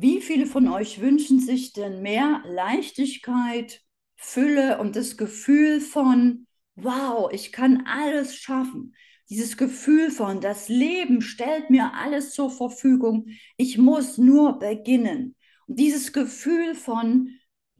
[0.00, 3.80] Wie viele von euch wünschen sich denn mehr Leichtigkeit,
[4.14, 6.46] Fülle und das Gefühl von,
[6.76, 8.94] wow, ich kann alles schaffen?
[9.28, 13.26] Dieses Gefühl von, das Leben stellt mir alles zur Verfügung,
[13.56, 15.34] ich muss nur beginnen.
[15.66, 17.30] Und dieses Gefühl von,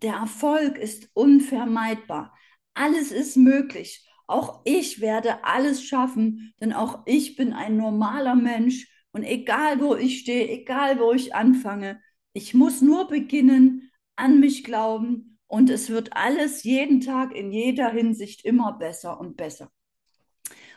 [0.03, 2.37] der Erfolg ist unvermeidbar,
[2.75, 4.05] alles ist möglich.
[4.27, 9.95] Auch ich werde alles schaffen, denn auch ich bin ein normaler Mensch und egal wo
[9.95, 12.00] ich stehe, egal wo ich anfange,
[12.38, 17.91] ich muss nur beginnen, an mich glauben und es wird alles jeden Tag in jeder
[17.91, 19.73] Hinsicht immer besser und besser.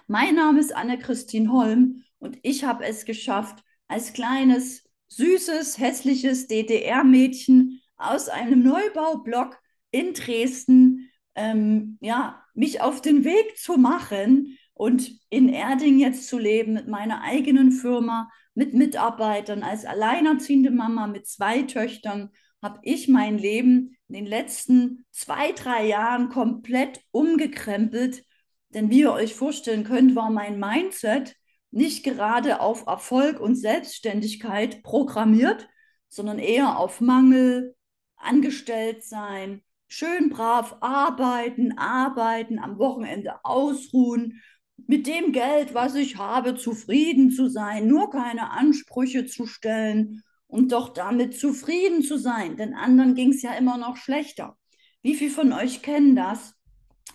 [0.08, 7.80] Mein Name ist Anne-Christine Holm und ich habe es geschafft, als kleines, süßes, hässliches DDR-Mädchen
[7.96, 9.56] aus einem Neubaublock
[9.92, 16.40] in Dresden, ähm, ja, mich auf den Weg zu machen und in Erding jetzt zu
[16.40, 22.32] leben mit meiner eigenen Firma, mit Mitarbeitern, als alleinerziehende Mama mit zwei Töchtern,
[22.64, 28.26] habe ich mein Leben in den letzten zwei, drei Jahren komplett umgekrempelt.
[28.70, 31.36] Denn wie ihr euch vorstellen könnt, war mein Mindset
[31.70, 35.70] nicht gerade auf Erfolg und Selbstständigkeit programmiert,
[36.10, 37.76] sondern eher auf Mangel,
[38.16, 44.42] angestellt sein, schön brav arbeiten, arbeiten, am Wochenende ausruhen
[44.88, 50.72] mit dem Geld, was ich habe, zufrieden zu sein, nur keine Ansprüche zu stellen und
[50.72, 52.58] doch damit zufrieden zu sein.
[52.58, 54.58] Denn anderen ging es ja immer noch schlechter.
[55.02, 56.56] Wie viele von euch kennen das?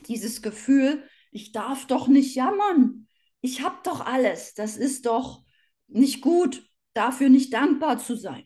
[0.09, 3.07] Dieses Gefühl, ich darf doch nicht jammern.
[3.41, 4.55] Ich habe doch alles.
[4.55, 5.45] Das ist doch
[5.87, 8.45] nicht gut, dafür nicht dankbar zu sein.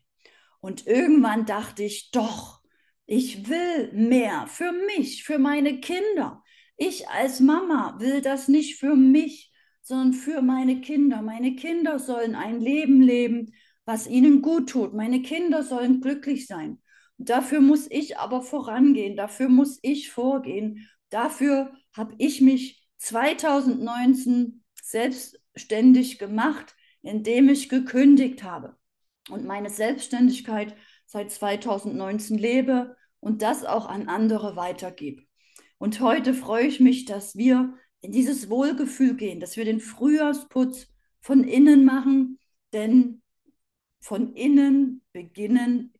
[0.61, 2.61] Und irgendwann dachte ich, doch,
[3.07, 6.40] ich will mehr für mich, für meine Kinder.
[6.83, 11.21] Ich als Mama will das nicht für mich, sondern für meine Kinder.
[11.21, 13.53] Meine Kinder sollen ein Leben leben,
[13.85, 14.95] was ihnen gut tut.
[14.95, 16.81] Meine Kinder sollen glücklich sein.
[17.19, 20.89] Dafür muss ich aber vorangehen, dafür muss ich vorgehen.
[21.11, 28.79] Dafür habe ich mich 2019 selbstständig gemacht, indem ich gekündigt habe
[29.29, 30.75] und meine Selbstständigkeit
[31.05, 35.30] seit 2019 lebe und das auch an andere weitergebe.
[35.81, 40.89] Und heute freue ich mich, dass wir in dieses Wohlgefühl gehen, dass wir den Frühjahrsputz
[41.23, 42.39] von innen machen,
[42.75, 43.23] denn
[43.99, 45.95] von innen beginnen,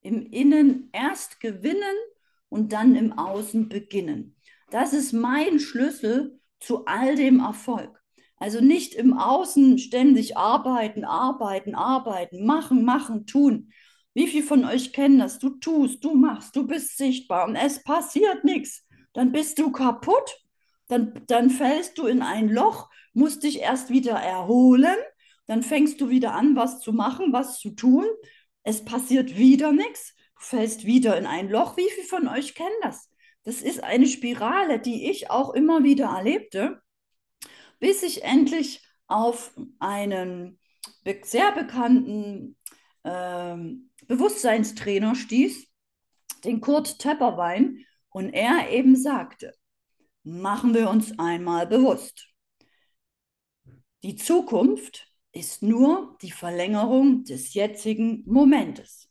[0.00, 1.96] im Innen erst gewinnen
[2.48, 4.36] und dann im Außen beginnen.
[4.70, 8.02] Das ist mein Schlüssel zu all dem Erfolg.
[8.38, 13.70] Also nicht im Außen ständig arbeiten, arbeiten, arbeiten, machen, machen, tun.
[14.14, 15.38] Wie viele von euch kennen das?
[15.38, 18.85] Du tust, du machst, du bist sichtbar und es passiert nichts
[19.16, 20.44] dann bist du kaputt,
[20.88, 24.96] dann, dann fällst du in ein Loch, musst dich erst wieder erholen,
[25.46, 28.04] dann fängst du wieder an, was zu machen, was zu tun.
[28.62, 31.78] Es passiert wieder nichts, du fällst wieder in ein Loch.
[31.78, 33.10] Wie viele von euch kennen das?
[33.42, 36.82] Das ist eine Spirale, die ich auch immer wieder erlebte,
[37.78, 40.58] bis ich endlich auf einen
[41.22, 42.56] sehr bekannten
[43.02, 43.56] äh,
[44.08, 45.68] Bewusstseinstrainer stieß,
[46.44, 47.85] den Kurt Tepperwein.
[48.16, 49.52] Und er eben sagte,
[50.22, 52.28] machen wir uns einmal bewusst,
[54.02, 59.10] die Zukunft ist nur die Verlängerung des jetzigen Momentes.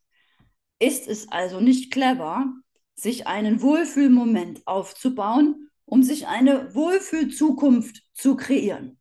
[0.79, 2.51] Ist es also nicht clever,
[2.95, 8.99] sich einen Wohlfühlmoment aufzubauen, um sich eine Wohlfühlzukunft zu kreieren?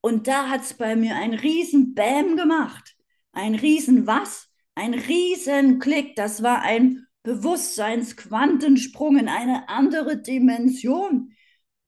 [0.00, 2.94] Und da hat es bei mir ein riesen Bäm gemacht.
[3.32, 4.48] Ein riesen was?
[4.76, 6.14] Ein riesen Klick.
[6.14, 11.32] Das war ein Bewusstseinsquantensprung in eine andere Dimension.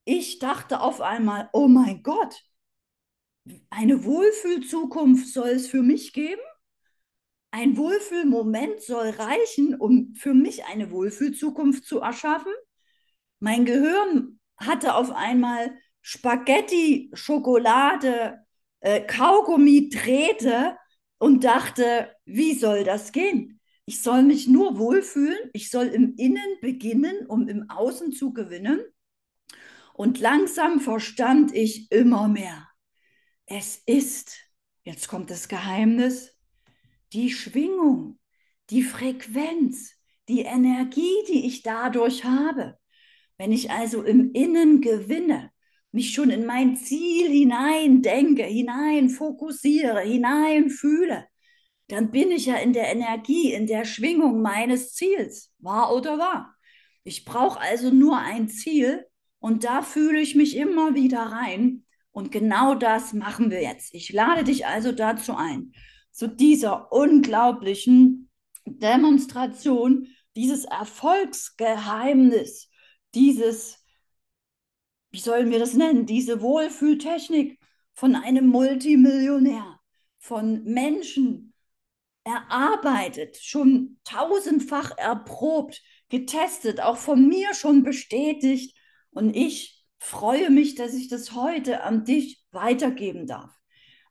[0.05, 2.43] Ich dachte auf einmal, oh mein Gott,
[3.71, 6.41] eine Wohlfühlzukunft soll es für mich geben?
[7.51, 12.53] Ein Wohlfühlmoment soll reichen, um für mich eine Wohlfühlzukunft zu erschaffen?
[13.41, 18.45] Mein Gehirn hatte auf einmal Spaghetti, Schokolade,
[18.81, 20.77] äh, Kaugummi drehte
[21.19, 23.61] und dachte, wie soll das gehen?
[23.85, 28.81] Ich soll mich nur wohlfühlen, ich soll im Innen beginnen, um im Außen zu gewinnen.
[29.95, 32.69] Und langsam verstand ich immer mehr.
[33.47, 34.37] Es ist,
[34.85, 36.37] jetzt kommt das Geheimnis,
[37.13, 38.19] die Schwingung,
[38.71, 39.93] die Frequenz,
[40.29, 42.79] die Energie, die ich dadurch habe.
[43.37, 45.51] Wenn ich also im Innen gewinne,
[45.91, 51.27] mich schon in mein Ziel hinein denke, hinein fokussiere, hinein fühle,
[51.93, 56.57] dann bin ich ja in der Energie, in der Schwingung meines Ziels, wahr oder wahr.
[57.05, 59.05] Ich brauche also nur ein Ziel
[59.41, 61.85] und da fühle ich mich immer wieder rein.
[62.11, 63.93] Und genau das machen wir jetzt.
[63.93, 65.73] Ich lade dich also dazu ein,
[66.11, 68.31] zu dieser unglaublichen
[68.65, 72.71] Demonstration, dieses Erfolgsgeheimnis,
[73.15, 73.85] dieses,
[75.11, 77.61] wie sollen wir das nennen, diese Wohlfühltechnik
[77.93, 79.79] von einem Multimillionär,
[80.19, 81.52] von Menschen
[82.25, 88.77] erarbeitet, schon tausendfach erprobt, getestet, auch von mir schon bestätigt.
[89.11, 93.51] Und ich freue mich, dass ich das heute an dich weitergeben darf.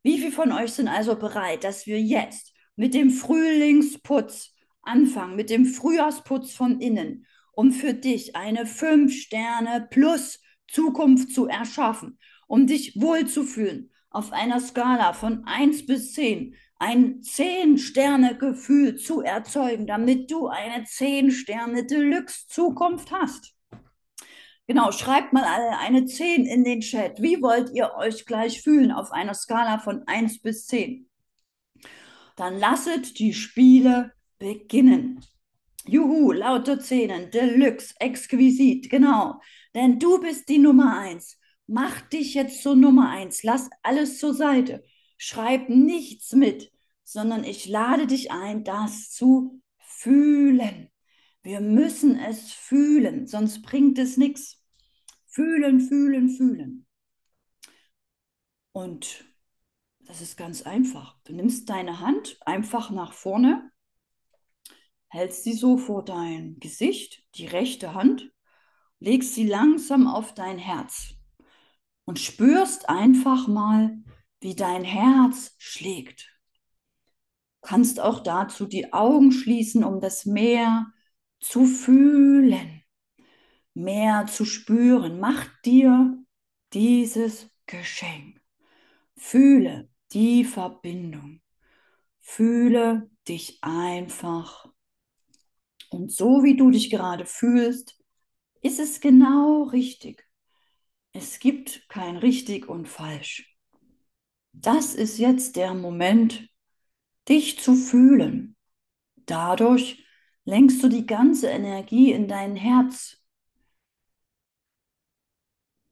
[0.03, 5.49] Wie viele von euch sind also bereit, dass wir jetzt mit dem Frühlingsputz anfangen, mit
[5.49, 12.17] dem Frühjahrsputz von innen, um für dich eine 5-Sterne plus Zukunft zu erschaffen,
[12.47, 20.31] um dich wohlzufühlen auf einer Skala von 1 bis 10, ein 10-Sterne-Gefühl zu erzeugen, damit
[20.31, 23.53] du eine 10-Sterne-Deluxe-Zukunft hast.
[24.65, 27.21] Genau, schreibt mal alle eine 10 in den Chat.
[27.21, 31.07] Wie wollt ihr euch gleich fühlen auf einer Skala von 1 bis 10?
[32.35, 35.23] Dann lasset die Spiele beginnen.
[35.85, 39.39] Juhu, lauter Zähnen, Deluxe, exquisit, genau.
[39.75, 41.37] Denn du bist die Nummer 1.
[41.67, 43.43] Mach dich jetzt zur Nummer 1.
[43.43, 44.83] Lass alles zur Seite.
[45.23, 46.71] Schreib nichts mit,
[47.03, 50.89] sondern ich lade dich ein, das zu fühlen.
[51.44, 54.65] Wir müssen es fühlen, sonst bringt es nichts.
[55.27, 56.88] Fühlen, fühlen, fühlen.
[58.71, 59.23] Und
[60.00, 61.15] das ist ganz einfach.
[61.25, 63.71] Du nimmst deine Hand einfach nach vorne,
[65.07, 68.31] hältst sie so vor dein Gesicht, die rechte Hand,
[69.00, 71.13] legst sie langsam auf dein Herz
[72.06, 74.01] und spürst einfach mal,
[74.41, 76.29] wie dein Herz schlägt.
[77.61, 80.91] Kannst auch dazu die Augen schließen, um das Meer
[81.39, 82.81] zu fühlen
[83.73, 85.19] mehr zu spüren.
[85.19, 86.17] Mach dir
[86.73, 88.41] dieses Geschenk.
[89.15, 91.41] Fühle die Verbindung.
[92.19, 94.67] Fühle dich einfach.
[95.89, 97.97] Und so wie du dich gerade fühlst,
[98.61, 100.27] ist es genau richtig.
[101.13, 103.50] Es gibt kein richtig und falsch.
[104.53, 106.50] Das ist jetzt der Moment,
[107.27, 108.56] dich zu fühlen.
[109.25, 110.06] Dadurch
[110.45, 113.21] lenkst du die ganze Energie in dein Herz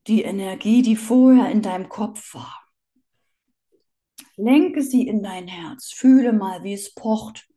[0.09, 2.65] die Energie, die vorher in deinem Kopf war.
[4.35, 7.47] Lenke sie in dein Herz, fühle mal, wie es pocht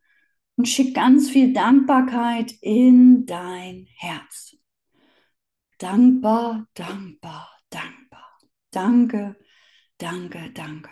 [0.57, 4.57] und schick ganz viel Dankbarkeit in dein Herz.
[5.79, 8.39] Dankbar, dankbar, dankbar.
[8.71, 9.37] Danke,
[10.03, 10.91] danke, danke.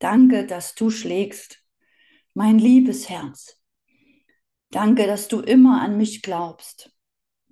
[0.00, 1.62] Danke, dass du schlägst,
[2.34, 3.62] mein liebes Herz.
[4.70, 6.92] Danke, dass du immer an mich glaubst.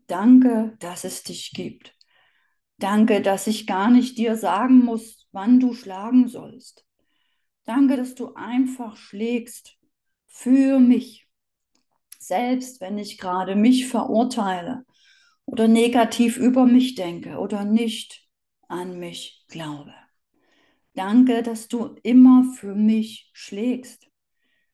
[0.06, 1.94] Danke, dass es dich gibt.
[2.78, 6.84] Danke, dass ich gar nicht dir sagen muss, wann du schlagen sollst.
[7.64, 9.76] Danke, dass du einfach schlägst
[10.26, 11.28] für mich.
[12.18, 14.84] Selbst wenn ich gerade mich verurteile
[15.44, 18.26] oder negativ über mich denke oder nicht
[18.68, 19.94] an mich glaube.
[20.98, 24.08] Danke, dass du immer für mich schlägst,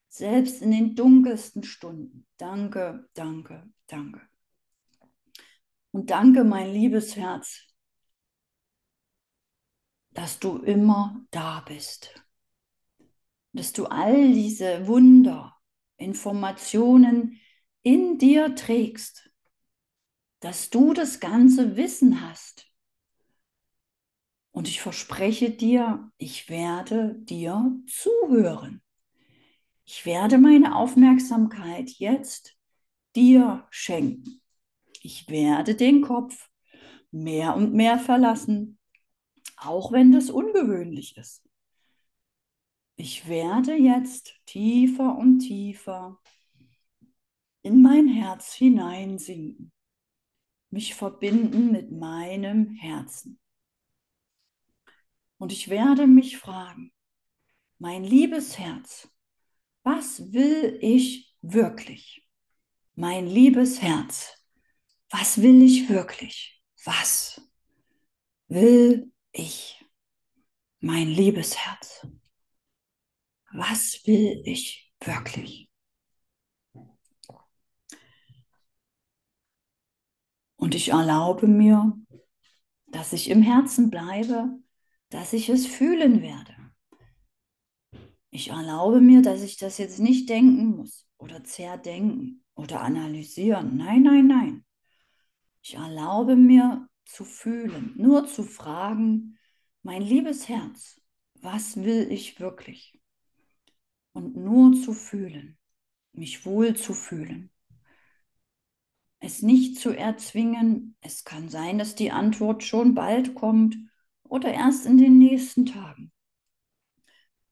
[0.09, 2.27] selbst in den dunkelsten Stunden.
[2.39, 4.23] Danke, danke, danke.
[5.91, 7.67] Und danke, mein liebes Herz,
[10.13, 12.25] dass du immer da bist.
[13.53, 15.55] Dass du all diese Wunder,
[15.99, 17.39] Informationen
[17.83, 19.31] in dir trägst.
[20.41, 22.74] Dass du das ganze Wissen hast.
[24.55, 28.83] Und ich verspreche dir, ich werde dir zuhören.
[29.85, 32.57] Ich werde meine Aufmerksamkeit jetzt
[33.17, 34.41] dir schenken.
[35.03, 36.49] Ich werde den Kopf
[37.11, 38.79] mehr und mehr verlassen
[39.57, 41.43] auch wenn das ungewöhnlich ist.
[42.97, 46.21] Ich werde jetzt tiefer und tiefer
[47.63, 49.73] in mein Herz hineinsinken,
[50.71, 53.41] mich verbinden mit meinem Herzen.
[55.45, 56.91] Und ich werde mich fragen,
[57.79, 59.11] mein liebes Herz,
[59.83, 62.27] was will ich wirklich?
[62.95, 64.43] Mein liebes Herz,
[65.11, 66.65] was will ich wirklich?
[66.87, 67.43] Was
[68.49, 69.85] will ich,
[70.81, 72.07] mein liebes Herz?
[73.53, 75.71] Was will ich wirklich?
[80.57, 81.93] Und ich erlaube mir,
[82.87, 84.64] dass ich im Herzen bleibe,
[85.15, 86.57] dass ich es fühlen werde.
[88.31, 93.77] Ich erlaube mir, dass ich das jetzt nicht denken muss oder zerdenken oder analysieren.
[93.77, 94.65] Nein, nein, nein.
[95.63, 99.39] Ich erlaube mir zu fühlen, nur zu fragen,
[99.85, 101.01] mein liebes Herz,
[101.35, 103.01] was will ich wirklich?
[104.15, 105.57] Und nur zu fühlen.
[106.13, 107.53] mich wohl zu fühlen.
[109.21, 110.97] Es nicht zu erzwingen.
[111.01, 113.77] Es kann sein, dass die Antwort schon bald kommt
[114.35, 116.11] oder erst in den nächsten Tagen.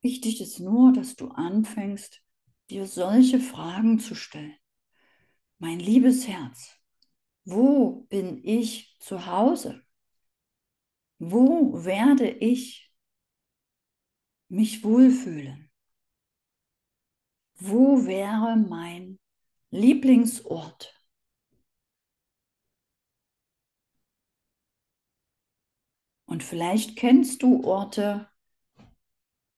[0.01, 2.25] Wichtig ist nur, dass du anfängst,
[2.71, 4.57] dir solche Fragen zu stellen.
[5.59, 6.77] Mein liebes Herz,
[7.45, 9.85] wo bin ich zu Hause?
[11.21, 12.93] Wo werde ich
[14.49, 15.71] mich wohlfühlen?
[17.55, 19.21] Wo wäre mein
[19.71, 21.01] Lieblingsort?
[26.33, 28.27] Und vielleicht kennst du Orte,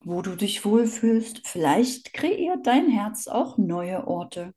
[0.00, 1.46] wo du dich wohlfühlst.
[1.46, 4.52] Vielleicht kreiert dein Herz auch neue Orte,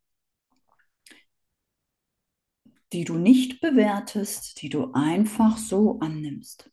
[2.91, 6.71] die du nicht bewertest, die du einfach so annimmst.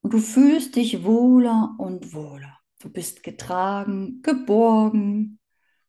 [0.00, 2.58] Und du fühlst dich wohler und wohler.
[2.78, 5.38] Du bist getragen, geborgen,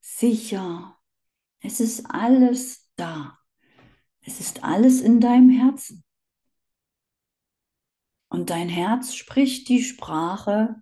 [0.01, 0.97] sicher.
[1.61, 3.37] Es ist alles da.
[4.19, 6.04] Es ist alles in deinem Herzen.
[8.35, 10.75] Und dein Herz spricht die Sprache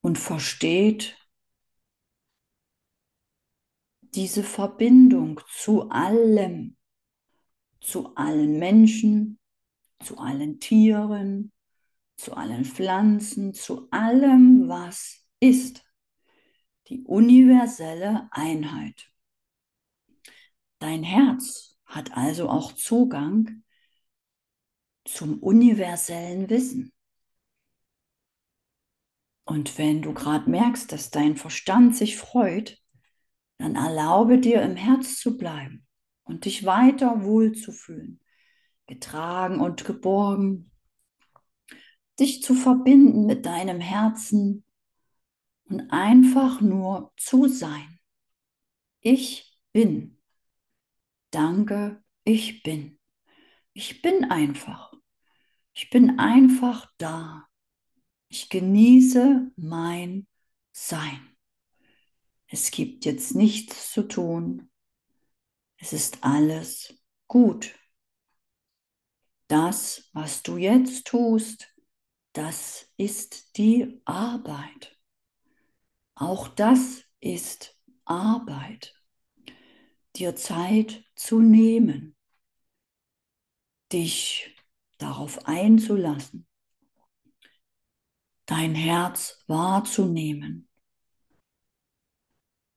[0.00, 1.18] und versteht
[4.00, 6.78] diese Verbindung zu allem,
[7.82, 9.38] zu allen Menschen,
[10.02, 11.52] zu allen Tieren,
[12.16, 15.84] zu allen Pflanzen, zu allem, was ist.
[16.86, 19.12] Die universelle Einheit.
[20.78, 23.62] Dein Herz hat also auch Zugang
[25.04, 26.92] zum universellen Wissen.
[29.44, 32.80] Und wenn du gerade merkst, dass dein Verstand sich freut,
[33.58, 35.86] dann erlaube dir im Herz zu bleiben
[36.24, 38.20] und dich weiter wohlzufühlen,
[38.86, 40.70] getragen und geborgen,
[42.18, 44.64] dich zu verbinden mit deinem Herzen
[45.64, 47.98] und einfach nur zu sein.
[49.00, 50.18] Ich bin.
[51.30, 52.98] Danke, ich bin.
[53.72, 54.91] Ich bin einfach.
[55.74, 57.48] Ich bin einfach da.
[58.28, 60.26] Ich genieße mein
[60.72, 61.36] Sein.
[62.46, 64.70] Es gibt jetzt nichts zu tun.
[65.76, 66.94] Es ist alles
[67.26, 67.74] gut.
[69.48, 71.74] Das, was du jetzt tust,
[72.32, 74.98] das ist die Arbeit.
[76.14, 78.94] Auch das ist Arbeit.
[80.16, 82.16] Dir Zeit zu nehmen,
[83.92, 84.51] dich
[85.02, 86.46] darauf einzulassen,
[88.46, 90.68] dein Herz wahrzunehmen,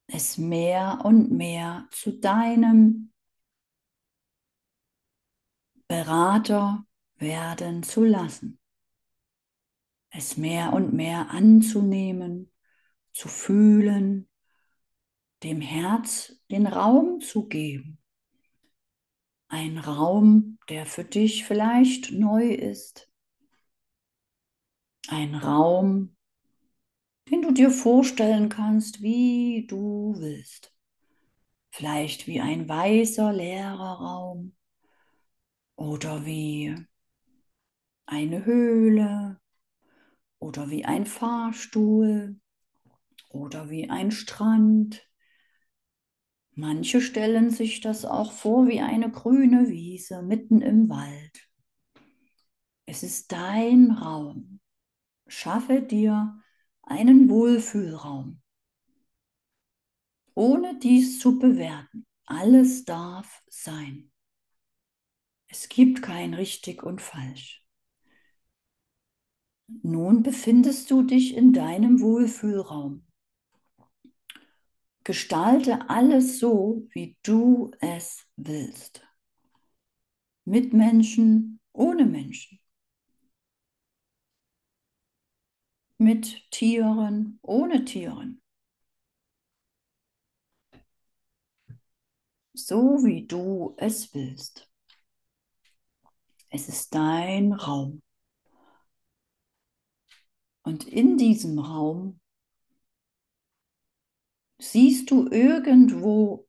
[0.07, 3.11] es mehr und mehr zu deinem
[5.87, 6.85] Berater
[7.17, 8.59] werden zu lassen,
[10.09, 12.51] es mehr und mehr anzunehmen,
[13.13, 14.29] zu fühlen,
[15.43, 17.94] dem Herz den Raum zu geben.
[19.57, 23.09] Ein Raum, der für dich vielleicht neu ist,
[25.07, 26.17] ein Raum,
[27.31, 30.75] den du dir vorstellen kannst, wie du willst.
[31.71, 34.57] Vielleicht wie ein weißer, leerer Raum
[35.77, 36.75] oder wie
[38.07, 39.39] eine Höhle
[40.37, 42.41] oder wie ein Fahrstuhl
[43.29, 45.07] oder wie ein Strand.
[46.57, 51.49] Manche stellen sich das auch vor wie eine grüne Wiese mitten im Wald.
[52.85, 54.61] Es ist dein Raum.
[55.27, 56.41] Schaffe dir
[56.81, 58.41] einen Wohlfühlraum,
[60.33, 62.05] ohne dies zu bewerten.
[62.25, 64.11] Alles darf sein.
[65.47, 67.65] Es gibt kein richtig und falsch.
[69.67, 73.05] Nun befindest du dich in deinem Wohlfühlraum.
[75.05, 79.01] Gestalte alles so, wie du es willst.
[80.43, 82.59] Mit Menschen, ohne Menschen.
[85.97, 88.41] mit Tieren, ohne Tieren.
[92.53, 94.69] So wie du es willst.
[96.49, 98.01] Es ist dein Raum.
[100.63, 102.19] Und in diesem Raum
[104.57, 106.47] siehst du irgendwo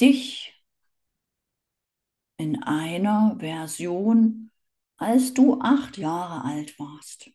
[0.00, 0.52] dich
[2.36, 4.50] in einer Version
[4.98, 7.30] als du acht Jahre alt warst.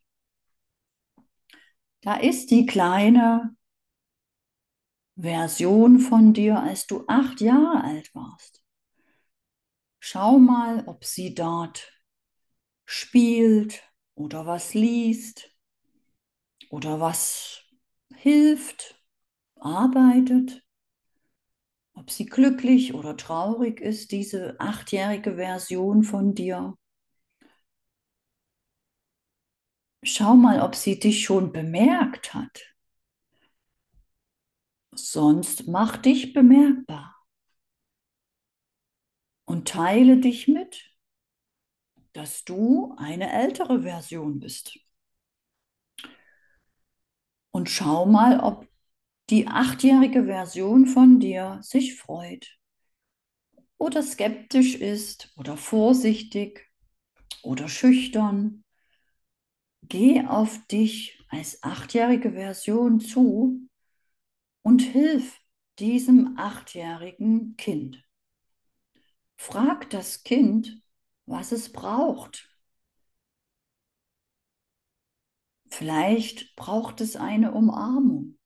[2.02, 3.56] Da ist die kleine
[5.16, 8.64] Version von dir, als du acht Jahre alt warst.
[10.00, 11.92] Schau mal, ob sie dort
[12.86, 13.84] spielt
[14.16, 15.51] oder was liest
[16.72, 17.66] oder was
[18.16, 18.96] hilft,
[19.56, 20.66] arbeitet,
[21.94, 26.78] ob sie glücklich oder traurig ist, diese achtjährige Version von dir.
[30.04, 32.74] Schau mal, ob sie dich schon bemerkt hat.
[34.96, 37.16] Sonst mach dich bemerkbar
[39.46, 40.90] und teile dich mit,
[42.14, 44.80] dass du eine ältere Version bist.
[47.52, 48.68] Und schau mal, ob
[49.30, 52.58] die achtjährige Version von dir sich freut
[53.78, 56.70] oder skeptisch ist oder vorsichtig
[57.42, 58.64] oder schüchtern.
[59.84, 63.68] Geh auf dich als achtjährige Version zu
[64.62, 65.40] und hilf
[65.80, 68.04] diesem achtjährigen Kind.
[69.38, 70.82] Frag das Kind,
[71.26, 72.51] was es braucht.
[75.72, 78.38] Vielleicht braucht es eine Umarmung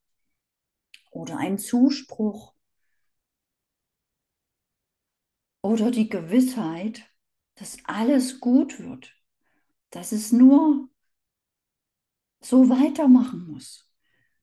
[1.12, 2.54] oder einen Zuspruch
[5.62, 7.04] oder die Gewissheit,
[7.56, 9.12] dass alles gut wird,
[9.90, 10.88] dass es nur
[12.42, 13.92] so weitermachen muss,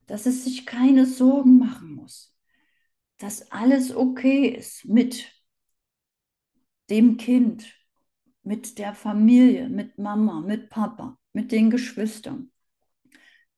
[0.07, 2.37] dass es sich keine Sorgen machen muss,
[3.19, 5.33] dass alles okay ist mit
[6.91, 7.73] dem Kind,
[8.43, 12.51] mit der Familie, mit Mama, mit Papa, mit den Geschwistern,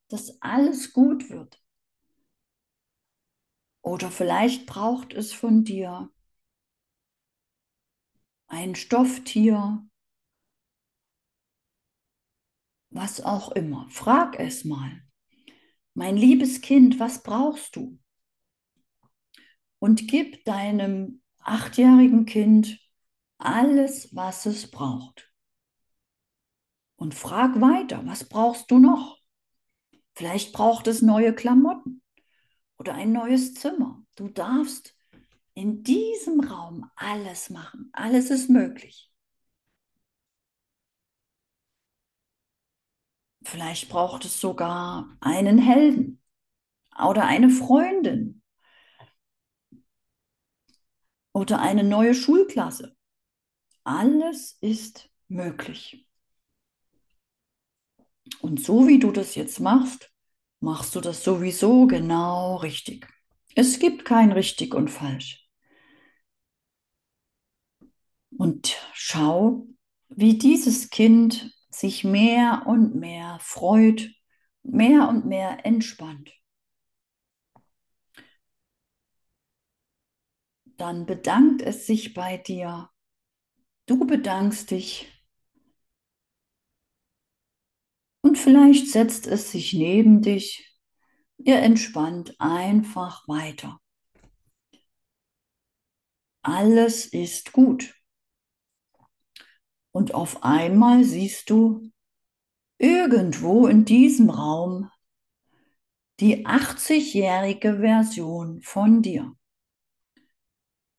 [0.08, 1.62] dass alles gut wird.
[3.82, 6.10] Oder vielleicht braucht es von dir
[8.46, 9.86] ein Stofftier,
[12.90, 13.88] was auch immer.
[13.90, 15.02] Frag es mal.
[15.94, 17.98] Mein liebes Kind, was brauchst du?
[19.78, 22.80] Und gib deinem achtjährigen Kind
[23.38, 25.32] alles, was es braucht.
[26.96, 29.23] Und frag weiter, was brauchst du noch?
[30.14, 32.02] Vielleicht braucht es neue Klamotten
[32.78, 34.02] oder ein neues Zimmer.
[34.16, 34.96] Du darfst
[35.54, 37.90] in diesem Raum alles machen.
[37.92, 39.10] Alles ist möglich.
[43.44, 46.22] Vielleicht braucht es sogar einen Helden
[46.98, 48.42] oder eine Freundin
[51.32, 52.96] oder eine neue Schulklasse.
[53.84, 56.06] Alles ist möglich.
[58.40, 60.10] Und so wie du das jetzt machst,
[60.60, 63.06] machst du das sowieso genau richtig.
[63.54, 65.48] Es gibt kein richtig und falsch.
[68.36, 69.66] Und schau,
[70.08, 74.10] wie dieses Kind sich mehr und mehr freut,
[74.62, 76.32] mehr und mehr entspannt.
[80.76, 82.90] Dann bedankt es sich bei dir.
[83.86, 85.13] Du bedankst dich
[88.24, 90.74] Und vielleicht setzt es sich neben dich.
[91.36, 93.82] Ihr entspannt einfach weiter.
[96.40, 97.94] Alles ist gut.
[99.92, 101.92] Und auf einmal siehst du
[102.78, 104.90] irgendwo in diesem Raum
[106.18, 109.36] die 80-jährige Version von dir.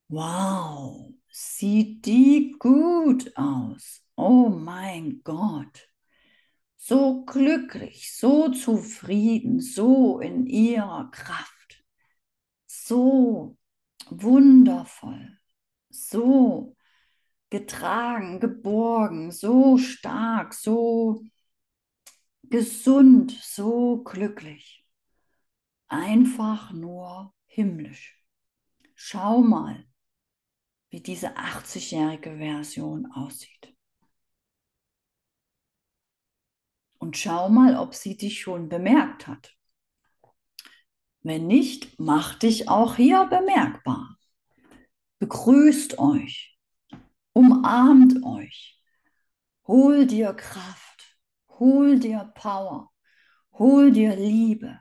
[0.09, 4.03] Wow, sieht die gut aus.
[4.15, 5.89] Oh mein Gott
[6.87, 11.83] so glücklich, so zufrieden, so in ihrer Kraft,
[12.67, 13.57] so
[14.11, 15.39] wundervoll,
[15.89, 16.77] so
[17.49, 21.23] getragen, geborgen, so stark, so
[22.43, 24.85] gesund, so glücklich.
[25.87, 28.23] Einfach nur himmlisch.
[28.93, 29.87] Schau mal,
[30.89, 33.74] wie diese 80-jährige Version aussieht.
[36.97, 39.55] Und schau mal, ob sie dich schon bemerkt hat.
[41.21, 44.17] Wenn nicht, mach dich auch hier bemerkbar.
[45.19, 46.57] Begrüßt euch,
[47.33, 48.79] umarmt euch,
[49.65, 51.17] hol dir Kraft,
[51.49, 52.91] hol dir Power,
[53.53, 54.79] hol dir Liebe,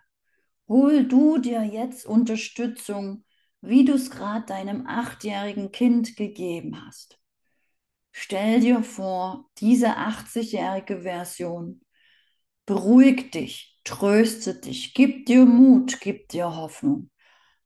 [0.69, 3.25] hol du dir jetzt Unterstützung,
[3.61, 7.19] wie du es gerade deinem achtjährigen Kind gegeben hast.
[8.13, 11.81] Stell dir vor, diese 80-jährige Version
[12.67, 17.11] Beruhig dich, tröste dich, gib dir Mut, gib dir Hoffnung.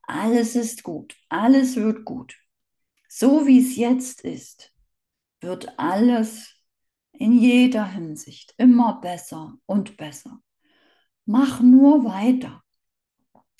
[0.02, 2.36] Alles ist gut, alles wird gut.
[3.08, 4.72] So wie es jetzt ist,
[5.40, 6.54] wird alles
[7.12, 10.40] in jeder Hinsicht immer besser und besser.
[11.26, 12.62] Mach nur weiter.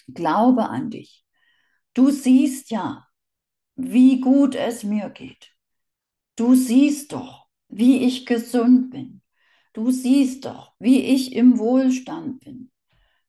[0.08, 1.24] Glaube an dich.
[1.94, 3.06] Du siehst ja,
[3.76, 5.52] wie gut es mir geht.
[6.36, 9.17] Du siehst doch, wie ich gesund bin.
[9.78, 12.72] Du siehst doch, wie ich im Wohlstand bin.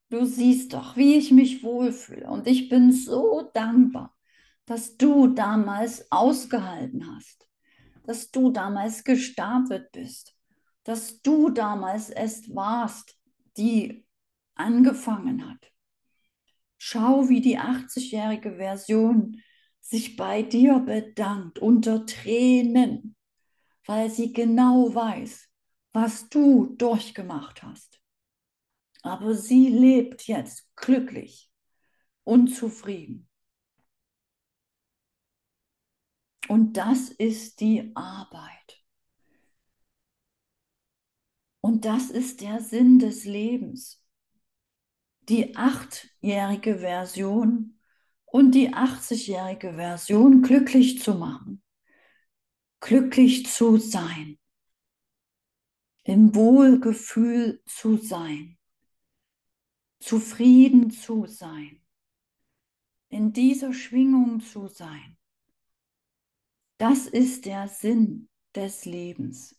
[0.10, 2.28] Du siehst doch, wie ich mich wohlfühle.
[2.28, 4.18] Und ich bin so dankbar,
[4.66, 7.48] dass du damals ausgehalten hast,
[8.04, 10.36] dass du damals gestartet bist,
[10.86, 13.16] dass du damals es warst,
[13.56, 14.08] die
[14.56, 15.72] angefangen hat.
[16.80, 19.40] Schau, wie die 80-jährige Version
[19.82, 23.16] sich bei dir bedankt unter Tränen,
[23.86, 25.49] weil sie genau weiß,
[25.94, 28.02] was du durchgemacht hast.
[29.02, 31.52] Aber sie lebt jetzt glücklich
[32.24, 33.30] und zufrieden.
[36.48, 38.84] Und das ist die Arbeit.
[41.62, 44.04] Und das ist der Sinn des Lebens.
[45.22, 47.80] Die achtjährige Version
[48.26, 51.62] und die 80-jährige Version glücklich zu machen,
[52.80, 54.39] glücklich zu sein,
[56.04, 58.58] im Wohlgefühl zu sein,
[60.00, 61.82] zufrieden zu sein,
[63.10, 65.18] in dieser Schwingung zu sein.
[66.78, 69.56] Das ist der Sinn des Lebens.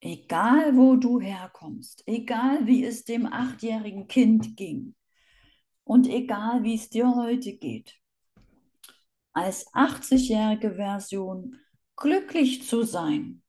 [0.00, 4.94] Egal, wo du herkommst, egal, wie es dem achtjährigen Kind ging
[5.84, 7.98] und egal, wie es dir heute geht,
[9.32, 11.58] als 80-jährige Version
[11.96, 13.42] glücklich zu sein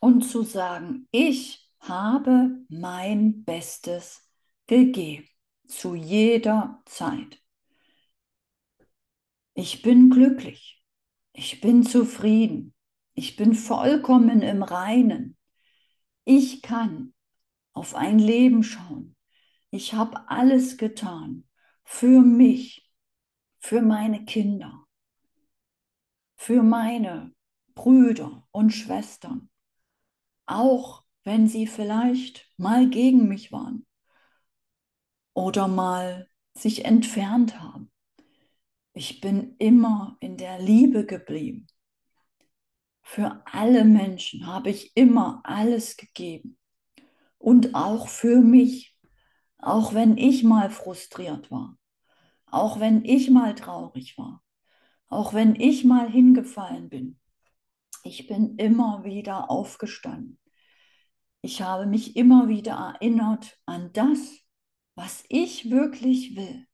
[0.00, 4.28] und zu sagen, ich habe mein Bestes
[4.66, 5.28] gegeben,
[5.66, 7.42] zu jeder Zeit.
[9.54, 10.82] Ich bin glücklich,
[11.32, 12.74] ich bin zufrieden,
[13.14, 15.38] ich bin vollkommen im Reinen
[16.30, 17.14] ich kann
[17.72, 19.16] auf ein Leben schauen.
[19.70, 21.48] Ich habe alles getan
[21.84, 22.86] für mich,
[23.60, 24.86] für meine Kinder,
[26.36, 27.34] für meine
[27.74, 29.48] Brüder und Schwestern,
[30.48, 33.86] auch wenn sie vielleicht mal gegen mich waren
[35.34, 37.92] oder mal sich entfernt haben.
[38.94, 41.66] Ich bin immer in der Liebe geblieben.
[43.02, 46.58] Für alle Menschen habe ich immer alles gegeben.
[47.38, 48.96] Und auch für mich,
[49.58, 51.78] auch wenn ich mal frustriert war,
[52.46, 54.42] auch wenn ich mal traurig war,
[55.08, 57.20] auch wenn ich mal hingefallen bin.
[58.02, 60.38] Ich bin immer wieder aufgestanden.
[61.40, 64.40] Ich habe mich immer wieder erinnert an das,
[64.94, 66.66] was ich wirklich will.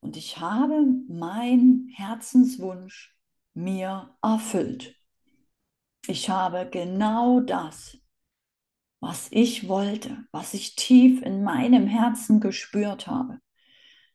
[0.00, 3.16] Und ich habe meinen Herzenswunsch
[3.54, 4.96] mir erfüllt.
[6.06, 7.98] Ich habe genau das,
[9.00, 13.40] was ich wollte, was ich tief in meinem Herzen gespürt habe.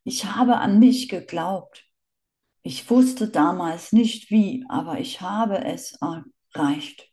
[0.04, 1.86] Ich habe an mich geglaubt.
[2.64, 7.12] Ich wusste damals nicht wie, aber ich habe es erreicht.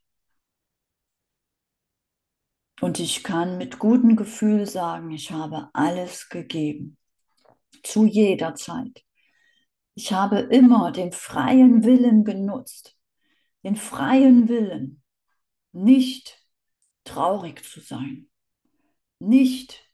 [2.80, 6.96] Und ich kann mit gutem Gefühl sagen, ich habe alles gegeben.
[7.82, 9.04] Zu jeder Zeit.
[9.94, 12.96] Ich habe immer den freien Willen genutzt
[13.64, 15.02] den freien Willen,
[15.72, 16.38] nicht
[17.04, 18.28] traurig zu sein,
[19.18, 19.84] nicht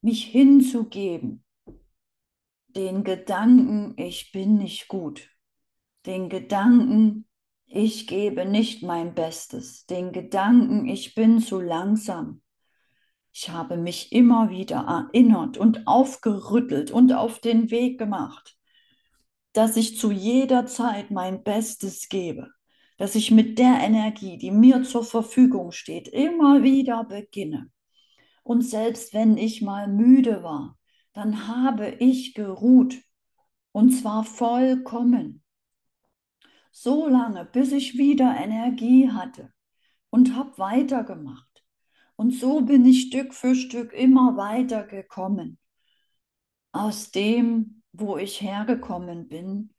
[0.00, 1.43] mich hinzugeben,
[2.76, 5.30] den Gedanken, ich bin nicht gut,
[6.06, 7.26] den Gedanken,
[7.66, 12.42] ich gebe nicht mein Bestes, den Gedanken, ich bin zu langsam.
[13.32, 18.56] Ich habe mich immer wieder erinnert und aufgerüttelt und auf den Weg gemacht,
[19.52, 22.48] dass ich zu jeder Zeit mein Bestes gebe
[22.96, 27.70] dass ich mit der Energie, die mir zur Verfügung steht, immer wieder beginne.
[28.42, 30.78] Und selbst wenn ich mal müde war,
[31.14, 32.96] dann habe ich geruht
[33.72, 35.42] und zwar vollkommen.
[36.70, 39.52] So lange, bis ich wieder Energie hatte
[40.10, 41.64] und habe weitergemacht.
[42.16, 45.58] Und so bin ich Stück für Stück immer weiter gekommen.
[46.72, 49.74] Aus dem, wo ich hergekommen bin,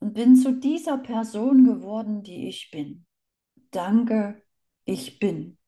[0.00, 3.06] und bin zu dieser Person geworden, die ich bin.
[3.70, 4.42] Danke,
[4.84, 5.58] ich bin.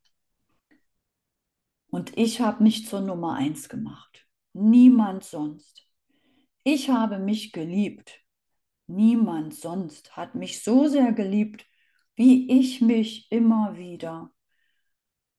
[1.88, 4.21] Und ich habe mich zur Nummer eins gemacht.
[4.52, 5.88] Niemand sonst.
[6.64, 8.20] Ich habe mich geliebt.
[8.86, 11.66] Niemand sonst hat mich so sehr geliebt,
[12.14, 14.32] wie ich mich immer wieder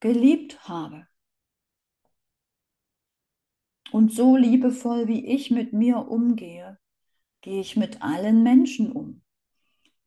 [0.00, 1.06] geliebt habe.
[3.92, 6.78] Und so liebevoll, wie ich mit mir umgehe,
[7.42, 9.22] gehe ich mit allen Menschen um.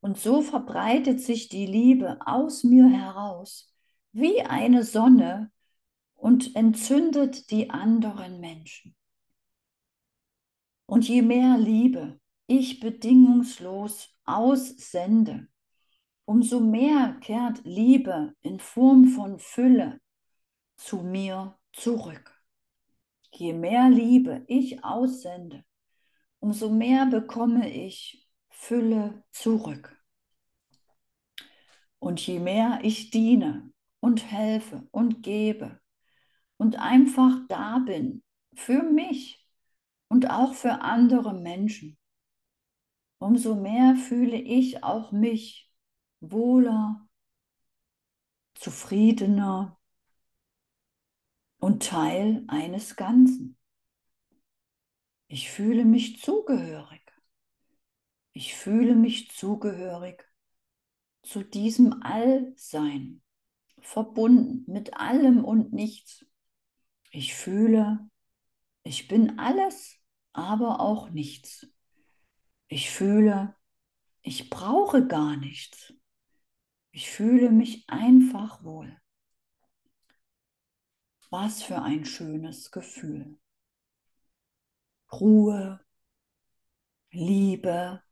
[0.01, 3.73] Und so verbreitet sich die Liebe aus mir heraus
[4.11, 5.51] wie eine Sonne
[6.17, 8.95] und entzündet die anderen Menschen.
[10.85, 15.47] Und je mehr Liebe ich bedingungslos aussende,
[16.25, 20.01] umso mehr kehrt Liebe in Form von Fülle
[20.75, 22.33] zu mir zurück.
[23.31, 25.63] je mehr Liebe ich aussende,
[26.39, 29.95] umso mehr bekomme ich Fülle zurück.
[31.99, 35.79] Und je mehr ich diene und helfe und gebe
[36.57, 39.45] und einfach da bin für mich
[40.09, 41.97] und auch für andere Menschen,
[43.19, 45.71] umso mehr fühle ich auch mich
[46.19, 47.07] wohler,
[48.55, 49.79] zufriedener
[51.59, 53.57] und Teil eines Ganzen.
[55.27, 57.01] Ich fühle mich zugehörig.
[58.33, 60.23] Ich fühle mich zugehörig
[61.23, 63.21] zu diesem Allsein,
[63.81, 66.25] verbunden mit allem und nichts.
[67.11, 68.09] Ich fühle,
[68.83, 69.97] ich bin alles,
[70.33, 71.67] aber auch nichts.
[72.67, 73.55] Ich fühle,
[74.21, 75.93] ich brauche gar nichts.
[76.91, 78.99] Ich fühle mich einfach wohl.
[81.29, 83.37] Was für ein schönes Gefühl.
[85.11, 85.79] Ruhe,
[87.11, 88.03] Liebe,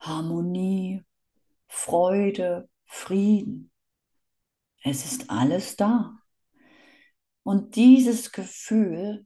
[0.00, 1.04] Harmonie,
[1.68, 3.70] Freude, Frieden.
[4.82, 6.22] Es ist alles da.
[7.46, 9.24] Und dieses Gefühl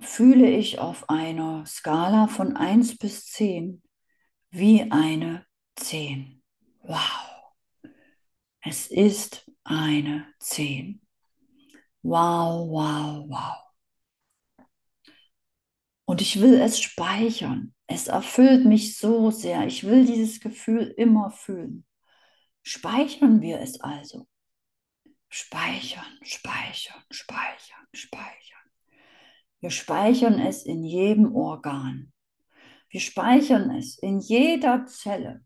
[0.00, 3.82] fühle ich auf einer Skala von 1 bis 10
[4.48, 5.44] wie eine
[5.76, 6.42] 10.
[6.80, 7.52] Wow.
[8.62, 11.02] Es ist eine 10.
[12.00, 14.64] Wow, wow, wow.
[16.06, 17.74] Und ich will es speichern.
[17.86, 19.66] Es erfüllt mich so sehr.
[19.66, 21.84] Ich will dieses Gefühl immer fühlen.
[22.62, 24.26] Speichern wir es also.
[25.34, 28.70] Speichern, speichern, speichern, speichern.
[29.60, 32.12] Wir speichern es in jedem Organ.
[32.90, 35.42] Wir speichern es in jeder Zelle.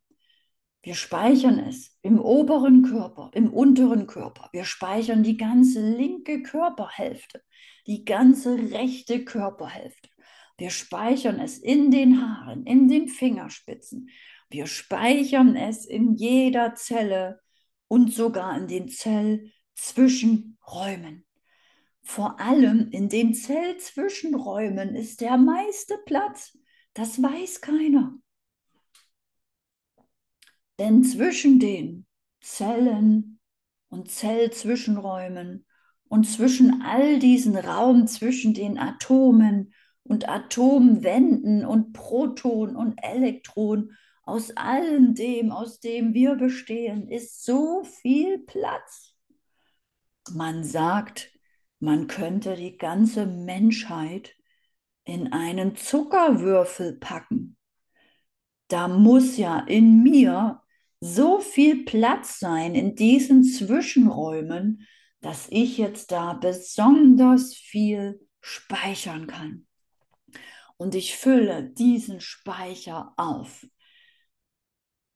[0.82, 4.48] Wir speichern es im oberen Körper, im unteren Körper.
[4.52, 7.40] Wir speichern die ganze linke Körperhälfte,
[7.86, 10.08] die ganze rechte Körperhälfte.
[10.58, 14.10] Wir speichern es in den Haaren, in den Fingerspitzen.
[14.50, 17.38] Wir speichern es in jeder Zelle
[17.86, 18.88] und sogar in den
[19.76, 21.24] Zellzwischenräumen.
[22.02, 26.56] Vor allem in den Zellzwischenräumen ist der meiste Platz.
[26.94, 28.14] Das weiß keiner.
[30.78, 32.06] Denn zwischen den
[32.40, 33.38] Zellen
[33.88, 35.66] und Zellzwischenräumen
[36.08, 44.56] und zwischen all diesen Raum zwischen den Atomen und Atomwänden und Proton und Elektron, aus
[44.56, 49.15] allem dem, aus dem wir bestehen, ist so viel Platz.
[50.34, 51.30] Man sagt,
[51.78, 54.34] man könnte die ganze Menschheit
[55.04, 57.56] in einen Zuckerwürfel packen.
[58.68, 60.60] Da muss ja in mir
[61.00, 64.86] so viel Platz sein in diesen Zwischenräumen,
[65.20, 69.66] dass ich jetzt da besonders viel speichern kann
[70.76, 73.66] und ich fülle diesen Speicher auf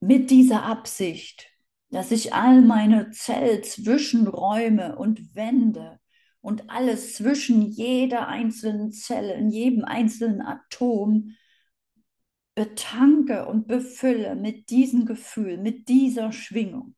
[0.00, 1.49] mit dieser Absicht,
[1.90, 5.98] dass ich all meine Zellzwischenräume und Wände
[6.40, 11.34] und alles zwischen jeder einzelnen Zelle, in jedem einzelnen Atom
[12.54, 16.94] betanke und befülle mit diesem Gefühl, mit dieser Schwingung.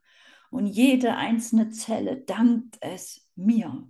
[0.50, 3.88] Und jede einzelne Zelle dankt es mir.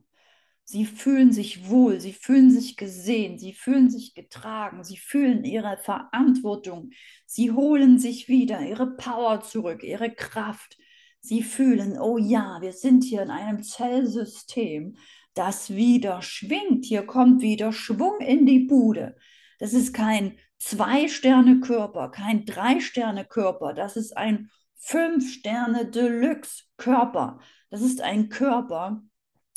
[0.64, 5.76] Sie fühlen sich wohl, sie fühlen sich gesehen, sie fühlen sich getragen, sie fühlen ihre
[5.76, 6.90] Verantwortung,
[7.26, 10.78] sie holen sich wieder ihre Power zurück, ihre Kraft.
[11.24, 14.96] Sie fühlen, oh ja, wir sind hier in einem Zellsystem,
[15.35, 16.85] das wieder schwingt.
[16.85, 19.16] Hier kommt wieder Schwung in die Bude.
[19.58, 27.38] Das ist kein Zwei-Sterne-Körper, kein Drei-Sterne-Körper, das ist ein Fünf-Sterne-Deluxe-Körper.
[27.70, 29.02] Das ist ein Körper,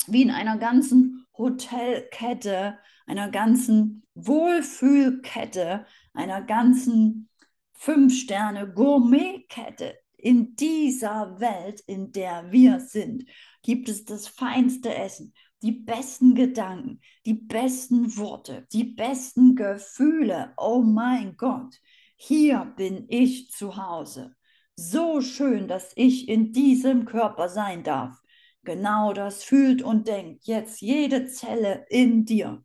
[0.06, 7.28] wie in einer ganzen Hotelkette, einer ganzen Wohlfühlkette, einer ganzen
[7.74, 9.98] Fünf-Sterne-Gourmetkette.
[10.16, 13.24] In dieser Welt, in der wir sind,
[13.62, 20.54] gibt es das feinste Essen, die besten Gedanken, die besten Worte, die besten Gefühle.
[20.56, 21.74] Oh mein Gott,
[22.16, 24.34] hier bin ich zu Hause.
[24.76, 28.16] So schön, dass ich in diesem Körper sein darf.
[28.62, 32.64] Genau das fühlt und denkt jetzt jede Zelle in dir.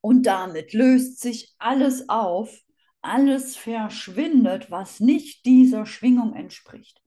[0.00, 2.54] Und damit löst sich alles auf,
[3.02, 7.02] alles verschwindet, was nicht dieser Schwingung entspricht.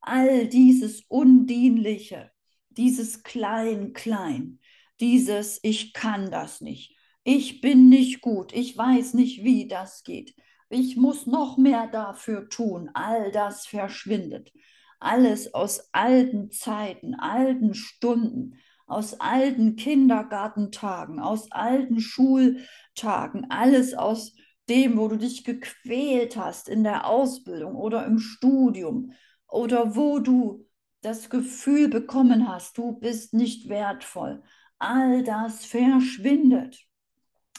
[0.00, 2.30] All dieses Undienliche,
[2.70, 4.58] dieses Klein-Klein,
[5.00, 10.34] dieses Ich kann das nicht, ich bin nicht gut, ich weiß nicht, wie das geht,
[10.70, 14.52] ich muss noch mehr dafür tun, all das verschwindet.
[15.00, 24.34] Alles aus alten Zeiten, alten Stunden, aus alten Kindergartentagen, aus alten Schultagen, alles aus
[24.68, 29.12] dem, wo du dich gequält hast in der Ausbildung oder im Studium
[29.48, 30.66] oder wo du
[31.00, 34.42] das Gefühl bekommen hast, du bist nicht wertvoll.
[34.78, 36.84] All das verschwindet.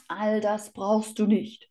[0.08, 1.70] All das brauchst du nicht.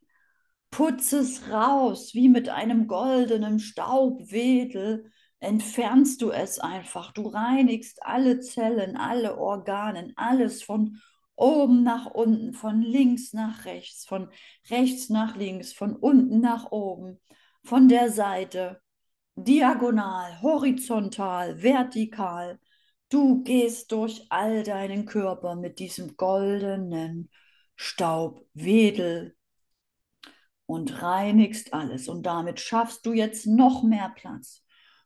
[0.71, 7.11] Putz es raus, wie mit einem goldenen Staubwedel entfernst du es einfach.
[7.11, 11.01] Du reinigst alle Zellen, alle Organen, alles von
[11.39, 14.29] oben nach unten, von links nach rechts, von
[14.69, 17.19] rechts nach links, von unten nach oben,
[17.63, 18.81] von der Seite,
[19.35, 22.59] diagonal, horizontal, vertikal.
[23.09, 27.29] Du gehst durch all deinen Körper mit diesem goldenen
[27.75, 29.35] Staubwedel
[30.65, 32.07] und reinigst alles.
[32.07, 34.63] Und damit schaffst du jetzt noch mehr Platz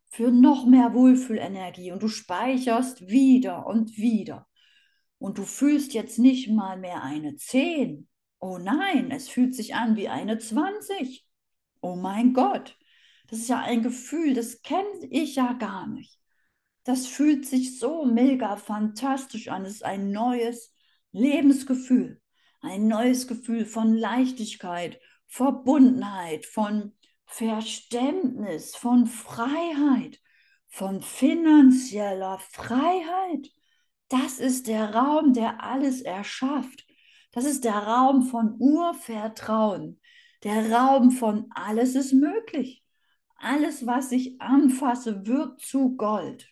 [0.09, 4.47] für noch mehr Wohlfühlenergie und du speicherst wieder und wieder.
[5.23, 8.09] Und du fühlst jetzt nicht mal mehr eine 10.
[8.41, 11.25] Oh nein, es fühlt sich an wie eine 20.
[11.79, 12.77] Oh mein Gott,
[13.29, 16.19] das ist ja ein Gefühl, das kenne ich ja gar nicht.
[16.83, 19.63] Das fühlt sich so mega fantastisch an.
[19.63, 20.75] Es ist ein neues
[21.13, 22.21] Lebensgefühl,
[22.59, 30.19] ein neues Gefühl von Leichtigkeit, Verbundenheit, von Verständnis, von Freiheit,
[30.67, 33.49] von finanzieller Freiheit.
[34.13, 36.85] Das ist der Raum, der alles erschafft.
[37.31, 39.99] Das ist der Raum von Urvertrauen,
[40.43, 42.83] der Raum von alles ist möglich.
[43.37, 46.47] Alles, was ich anfasse, wird zu Gold.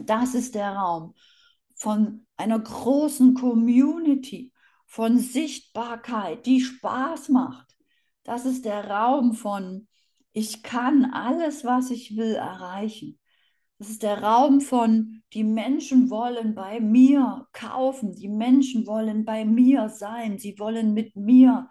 [0.00, 1.14] Das ist der Raum
[1.74, 4.52] von einer großen Community,
[4.86, 7.76] von Sichtbarkeit, die Spaß macht.
[8.22, 9.88] Das ist der Raum von
[10.32, 13.18] ich kann alles, was ich will, erreichen.
[13.78, 19.44] Das ist der Raum von, die Menschen wollen bei mir kaufen, die Menschen wollen bei
[19.44, 21.68] mir sein, sie wollen mit mir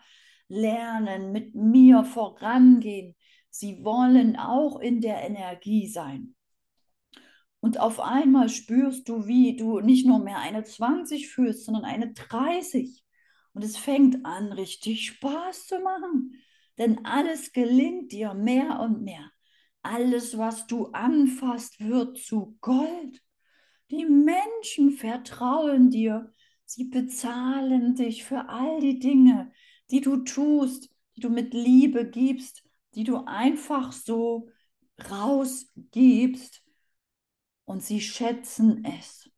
[0.48, 3.16] lernen, mit mir vorangehen,
[3.50, 6.36] sie wollen auch in der Energie sein.
[7.60, 12.14] Und auf einmal spürst du, wie du nicht nur mehr eine 20 fühlst, sondern eine
[12.14, 13.04] 30.
[13.54, 16.36] Und es fängt an, richtig Spaß zu machen.
[16.78, 19.32] Denn alles gelingt dir mehr und mehr.
[19.86, 23.22] Alles, was du anfasst, wird zu Gold.
[23.92, 26.34] Die Menschen vertrauen dir.
[26.66, 29.52] Sie bezahlen dich für all die Dinge,
[29.92, 32.64] die du tust, die du mit Liebe gibst,
[32.96, 34.50] die du einfach so
[35.12, 36.64] rausgibst.
[37.66, 39.30] Und sie schätzen es.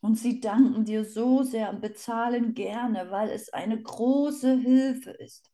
[0.00, 5.51] Und sie danken dir so sehr und bezahlen gerne, weil es eine große Hilfe ist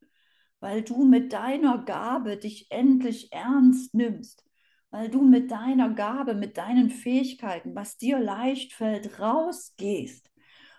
[0.60, 4.44] weil du mit deiner Gabe dich endlich ernst nimmst,
[4.90, 10.30] weil du mit deiner Gabe, mit deinen Fähigkeiten, was dir leicht fällt, rausgehst.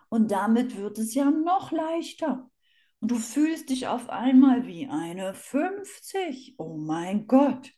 [0.10, 2.50] Und damit wird es ja noch leichter.
[3.00, 6.56] Und du fühlst dich auf einmal wie eine 50.
[6.58, 7.72] Oh mein Gott,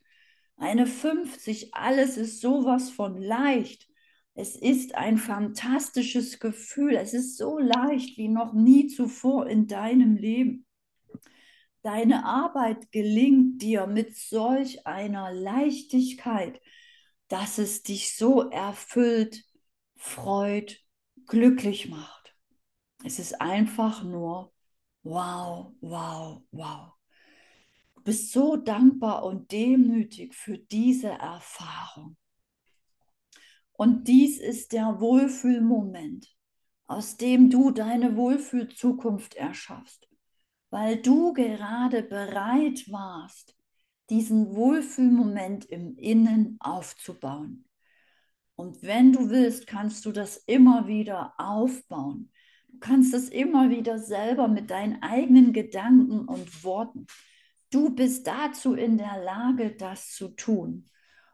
[0.58, 1.74] eine 50.
[1.76, 3.88] Alles ist sowas von leicht.
[4.34, 6.96] Es ist ein fantastisches Gefühl.
[6.96, 10.66] Es ist so leicht wie noch nie zuvor in deinem Leben.
[11.84, 16.62] Deine Arbeit gelingt dir mit solch einer Leichtigkeit,
[17.28, 19.44] dass es dich so erfüllt,
[19.96, 20.80] freut,
[21.26, 22.36] glücklich macht.
[23.04, 24.54] Es ist einfach nur
[25.02, 26.94] wow, wow, wow.
[27.96, 32.16] Du bist so dankbar und demütig für diese Erfahrung.
[33.72, 36.28] Und dies ist der Wohlfühlmoment,
[36.86, 40.11] aus dem du deine Wohlfühlzukunft erschaffst
[40.72, 43.56] weil du gerade bereit warst,
[44.10, 47.66] diesen Wohlfühlmoment im Innen aufzubauen.
[48.56, 52.32] Und wenn du willst, kannst du das immer wieder aufbauen.
[52.68, 57.06] Du kannst es immer wieder selber mit deinen eigenen Gedanken und Worten.
[57.70, 60.90] Du bist dazu in der Lage, das zu tun.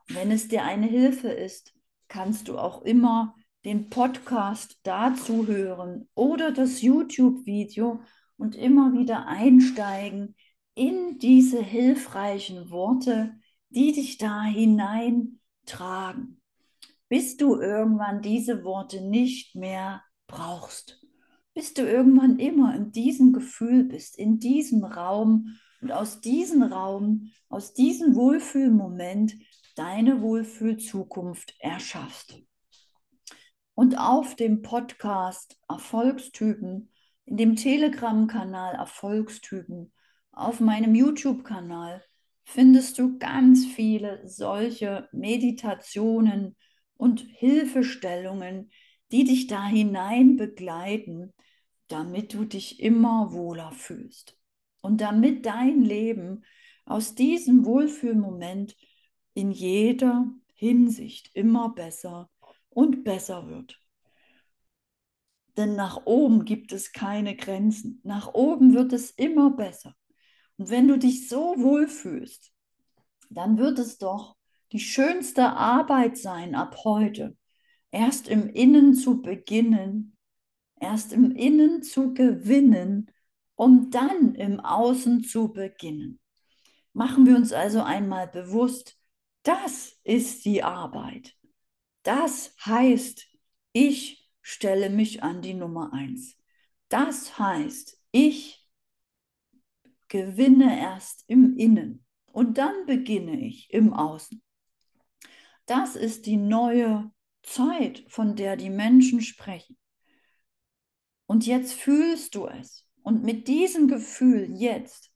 [0.09, 1.73] Und wenn es dir eine Hilfe ist,
[2.07, 3.35] kannst du auch immer
[3.65, 8.01] den Podcast dazu hören oder das YouTube-Video
[8.37, 10.35] und immer wieder einsteigen
[10.75, 13.33] in diese hilfreichen Worte,
[13.69, 16.41] die dich da hineintragen,
[17.09, 21.01] bis du irgendwann diese Worte nicht mehr brauchst,
[21.53, 27.31] bis du irgendwann immer in diesem Gefühl bist, in diesem Raum und aus diesem Raum,
[27.49, 29.35] aus diesem Wohlfühlmoment
[29.75, 32.39] deine Wohlfühlzukunft erschaffst.
[33.73, 36.89] Und auf dem Podcast Erfolgstypen
[37.27, 39.91] in dem Telegram-Kanal Erfolgstypen,
[40.31, 42.01] auf meinem YouTube-Kanal
[42.45, 46.55] findest du ganz viele solche Meditationen
[46.95, 48.71] und Hilfestellungen,
[49.11, 51.33] die dich da hinein begleiten,
[51.89, 54.37] damit du dich immer wohler fühlst
[54.81, 56.45] und damit dein Leben
[56.85, 58.77] aus diesem Wohlfühlmoment
[59.33, 62.29] in jeder Hinsicht immer besser
[62.69, 63.81] und besser wird.
[65.57, 67.99] Denn nach oben gibt es keine Grenzen.
[68.03, 69.95] Nach oben wird es immer besser.
[70.57, 72.51] Und wenn du dich so wohlfühlst,
[73.29, 74.37] dann wird es doch
[74.71, 77.35] die schönste Arbeit sein ab heute,
[77.91, 80.15] erst im Innen zu beginnen,
[80.79, 83.11] erst im Innen zu gewinnen,
[83.55, 86.19] um dann im Außen zu beginnen.
[86.93, 88.97] Machen wir uns also einmal bewusst,
[89.43, 91.35] das ist die Arbeit.
[92.03, 93.27] Das heißt,
[93.71, 94.16] ich
[94.47, 96.37] stelle mich an die Nummer eins.
[96.87, 98.65] Das heißt, ich
[100.07, 104.41] gewinne erst im Innen und dann beginne ich im Außen.
[105.65, 107.11] Das ist die neue
[107.43, 109.77] Zeit, von der die Menschen sprechen.
[111.25, 112.87] Und jetzt fühlst du es.
[113.03, 115.11] Und mit diesem Gefühl jetzt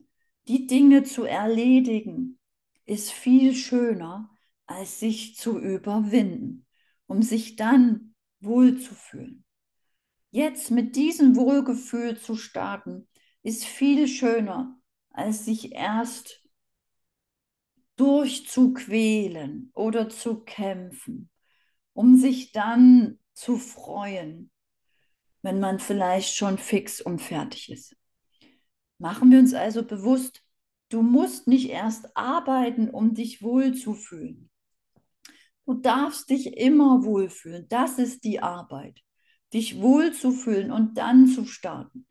[0.46, 2.38] die Dinge zu erledigen,
[2.84, 4.30] ist viel schöner,
[4.66, 6.66] als sich zu überwinden,
[7.06, 8.11] um sich dann
[8.42, 9.44] wohlzufühlen.
[10.30, 13.08] Jetzt mit diesem Wohlgefühl zu starten,
[13.42, 14.78] ist viel schöner,
[15.10, 16.42] als sich erst
[17.96, 21.30] durchzuquälen oder zu kämpfen,
[21.92, 24.50] um sich dann zu freuen,
[25.42, 27.96] wenn man vielleicht schon fix und fertig ist.
[28.98, 30.42] Machen wir uns also bewusst,
[30.88, 34.51] du musst nicht erst arbeiten, um dich wohlzufühlen.
[35.64, 37.68] Du darfst dich immer wohlfühlen.
[37.68, 39.00] Das ist die Arbeit.
[39.52, 42.06] Dich wohlzufühlen und dann zu starten.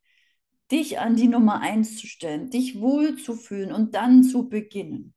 [0.71, 5.13] Dich an die Nummer eins zu stellen, dich wohlzufühlen und dann zu beginnen.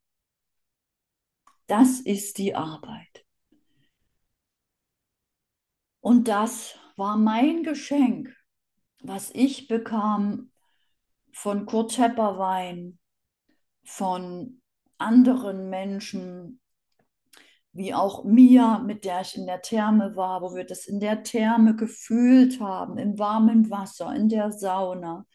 [1.67, 3.25] Das ist die Arbeit.
[6.01, 8.35] Und das war mein Geschenk,
[9.01, 10.51] was ich bekam
[11.31, 12.99] von Kurt Tepperwein,
[13.83, 14.61] von
[14.97, 16.61] anderen Menschen,
[17.75, 21.23] wie auch Mia, mit der ich in der Therme war, wo wir das in der
[21.23, 25.25] Therme gefühlt haben, im warmen Wasser, in der Sauna.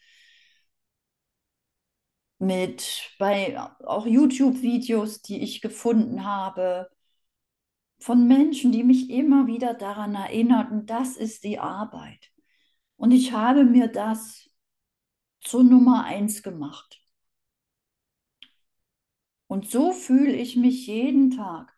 [2.39, 6.89] Mit bei auch YouTube-Videos, die ich gefunden habe,
[7.99, 12.31] von Menschen, die mich immer wieder daran erinnerten, das ist die Arbeit.
[12.97, 14.49] Und ich habe mir das
[15.41, 17.03] zur Nummer eins gemacht.
[19.45, 21.70] Und so fühle ich mich jeden Tag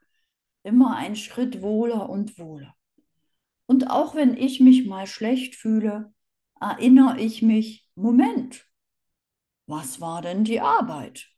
[0.63, 2.75] immer einen Schritt wohler und wohler.
[3.65, 6.13] Und auch wenn ich mich mal schlecht fühle,
[6.59, 8.65] erinnere ich mich, Moment,
[9.67, 11.29] was war denn die Arbeit?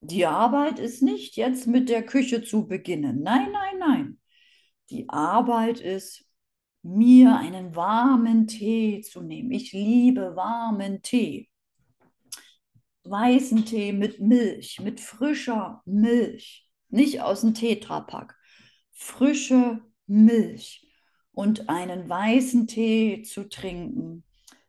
[0.00, 3.22] Die Arbeit ist nicht jetzt mit der Küche zu beginnen.
[3.22, 4.20] Nein, nein, nein.
[4.90, 6.24] Die Arbeit ist,
[6.82, 9.50] mir einen warmen Tee zu nehmen.
[9.52, 11.50] Ich liebe warmen Tee.
[13.04, 16.66] Weißen Tee mit Milch, mit frischer Milch.
[16.88, 18.39] Nicht aus dem Tetrapack
[19.00, 20.86] frische Milch
[21.32, 24.24] und einen weißen Tee zu trinken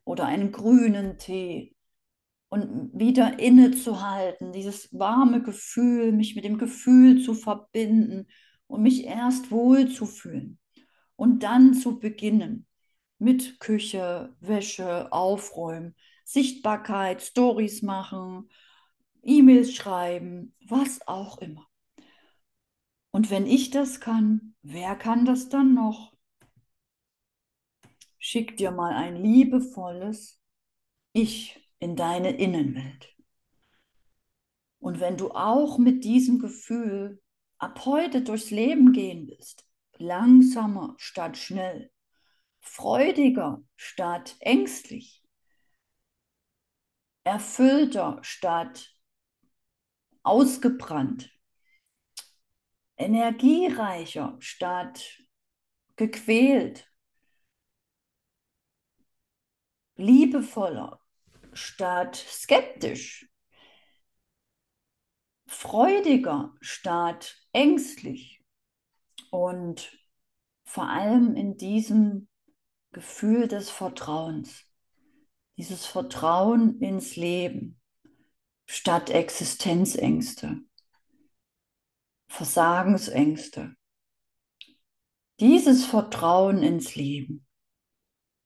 [0.05, 1.75] oder einen grünen Tee
[2.47, 8.27] und wieder innezuhalten, dieses warme Gefühl, mich mit dem Gefühl zu verbinden
[8.67, 10.59] und mich erst wohl zu fühlen
[11.17, 12.67] und dann zu beginnen
[13.19, 18.49] mit Küche, Wäsche, Aufräumen, Sichtbarkeit, Stories machen,
[19.23, 21.70] E-Mails schreiben, was auch immer.
[23.11, 26.13] Und wenn ich das kann, wer kann das dann noch?
[28.17, 30.41] Schick dir mal ein liebevolles
[31.13, 33.15] Ich in deine Innenwelt.
[34.79, 37.21] Und wenn du auch mit diesem Gefühl
[37.57, 39.65] ab heute durchs Leben gehen willst,
[39.97, 41.91] langsamer statt schnell,
[42.61, 45.23] freudiger statt ängstlich,
[47.23, 48.95] erfüllter statt
[50.23, 51.31] ausgebrannt,
[53.01, 55.21] energiereicher statt
[55.95, 56.89] gequält,
[59.95, 60.99] liebevoller
[61.53, 63.29] statt skeptisch,
[65.47, 68.43] freudiger statt ängstlich
[69.31, 69.97] und
[70.63, 72.29] vor allem in diesem
[72.91, 74.65] Gefühl des Vertrauens,
[75.57, 77.79] dieses Vertrauen ins Leben
[78.65, 80.61] statt Existenzängste.
[82.31, 83.75] Versagensängste.
[85.41, 87.45] Dieses Vertrauen ins Leben,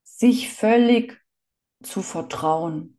[0.04, 1.22] sich völlig
[1.84, 2.98] zu vertrauen,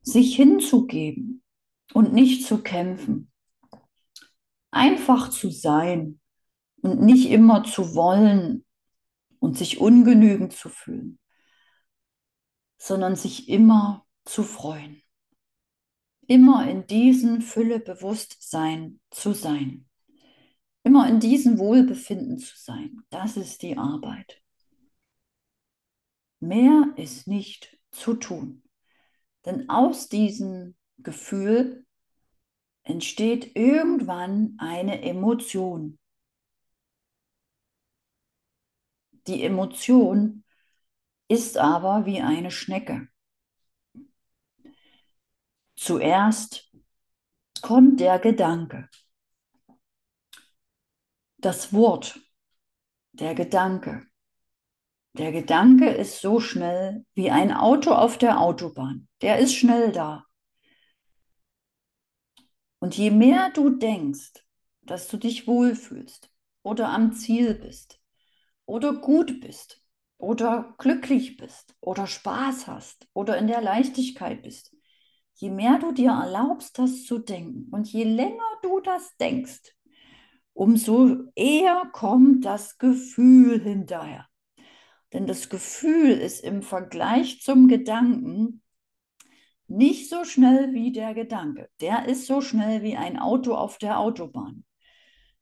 [0.00, 1.42] sich hinzugeben
[1.92, 3.30] und nicht zu kämpfen,
[4.70, 6.20] einfach zu sein
[6.82, 8.64] Und nicht immer zu wollen
[9.40, 11.18] und sich ungenügend zu fühlen,
[12.78, 15.02] sondern sich immer zu freuen.
[16.26, 19.88] Immer in diesem Füllebewusstsein zu sein.
[20.82, 23.02] Immer in diesem Wohlbefinden zu sein.
[23.10, 24.42] Das ist die Arbeit.
[26.40, 28.62] Mehr ist nicht zu tun.
[29.44, 31.86] Denn aus diesem Gefühl
[32.82, 35.98] entsteht irgendwann eine Emotion.
[39.26, 40.44] Die Emotion
[41.28, 43.08] ist aber wie eine Schnecke.
[45.76, 46.72] Zuerst
[47.62, 48.88] kommt der Gedanke,
[51.38, 52.18] das Wort,
[53.12, 54.06] der Gedanke.
[55.12, 59.08] Der Gedanke ist so schnell wie ein Auto auf der Autobahn.
[59.22, 60.24] Der ist schnell da.
[62.78, 64.32] Und je mehr du denkst,
[64.82, 66.30] dass du dich wohlfühlst
[66.62, 68.00] oder am Ziel bist
[68.66, 69.82] oder gut bist
[70.18, 74.75] oder glücklich bist oder Spaß hast oder in der Leichtigkeit bist,
[75.36, 79.74] je mehr du dir erlaubst, das zu denken und je länger du das denkst,
[80.52, 84.26] umso eher kommt das Gefühl hinterher.
[85.12, 88.62] Denn das Gefühl ist im Vergleich zum Gedanken
[89.68, 91.68] nicht so schnell wie der Gedanke.
[91.80, 94.64] Der ist so schnell wie ein Auto auf der Autobahn.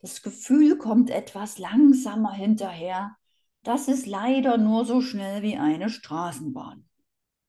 [0.01, 3.17] Das Gefühl kommt etwas langsamer hinterher.
[3.63, 6.89] Das ist leider nur so schnell wie eine Straßenbahn.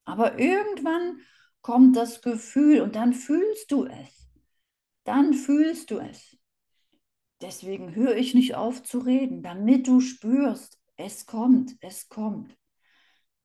[0.05, 1.19] Aber irgendwann
[1.66, 4.30] kommt das Gefühl und dann fühlst du es.
[5.03, 6.38] Dann fühlst du es.
[7.41, 12.55] Deswegen höre ich nicht auf zu reden, damit du spürst, es kommt, es kommt.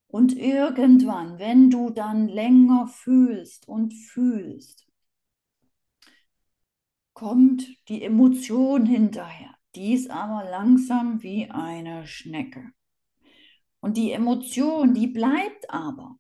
[0.07, 4.87] Und irgendwann, wenn du dann länger fühlst und fühlst,
[7.14, 9.55] kommt die Emotion hinterher.
[9.75, 12.71] Die ist aber langsam wie eine Schnecke.
[13.81, 16.20] Und die Emotion, die bleibt aber.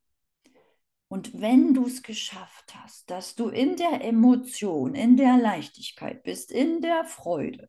[1.10, 6.52] Und wenn du es geschafft hast, dass du in der Emotion, in der Leichtigkeit bist,
[6.52, 7.68] in der Freude,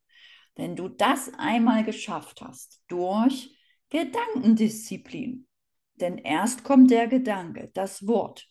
[0.56, 3.58] wenn du das einmal geschafft hast durch
[3.90, 5.48] Gedankendisziplin,
[5.96, 8.48] denn erst kommt der Gedanke, das Wort,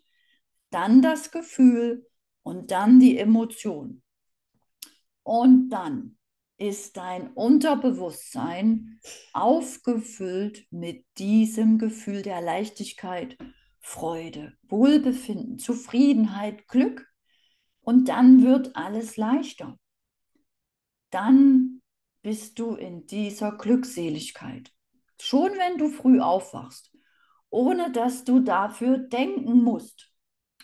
[0.70, 2.04] dann das Gefühl
[2.42, 4.02] und dann die Emotion.
[5.22, 6.18] Und dann
[6.56, 8.98] ist dein Unterbewusstsein
[9.34, 13.38] aufgefüllt mit diesem Gefühl der Leichtigkeit,
[13.90, 17.06] Freude, Wohlbefinden, Zufriedenheit, Glück.
[17.80, 19.78] Und dann wird alles leichter.
[21.10, 21.82] Dann
[22.22, 24.72] bist du in dieser Glückseligkeit.
[25.20, 26.90] Schon wenn du früh aufwachst
[27.50, 30.10] ohne dass du dafür denken musst,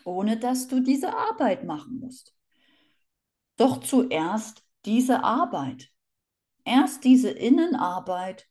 [0.05, 2.35] ohne dass du diese Arbeit machen musst.
[3.57, 5.91] Doch zuerst diese Arbeit,
[6.64, 8.49] erst diese Innenarbeit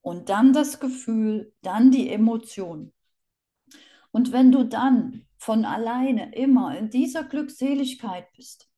[0.00, 2.92] und dann das Gefühl, dann die Emotion.
[4.12, 8.70] Und wenn du dann von alleine immer in dieser Glückseligkeit bist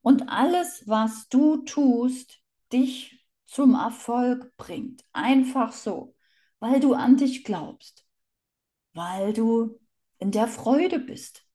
[0.00, 2.40] und alles, was du tust,
[2.72, 6.16] dich zum Erfolg bringt, einfach so,
[6.58, 8.06] weil du an dich glaubst,
[8.94, 9.78] weil du
[10.18, 11.46] in der Freude bist,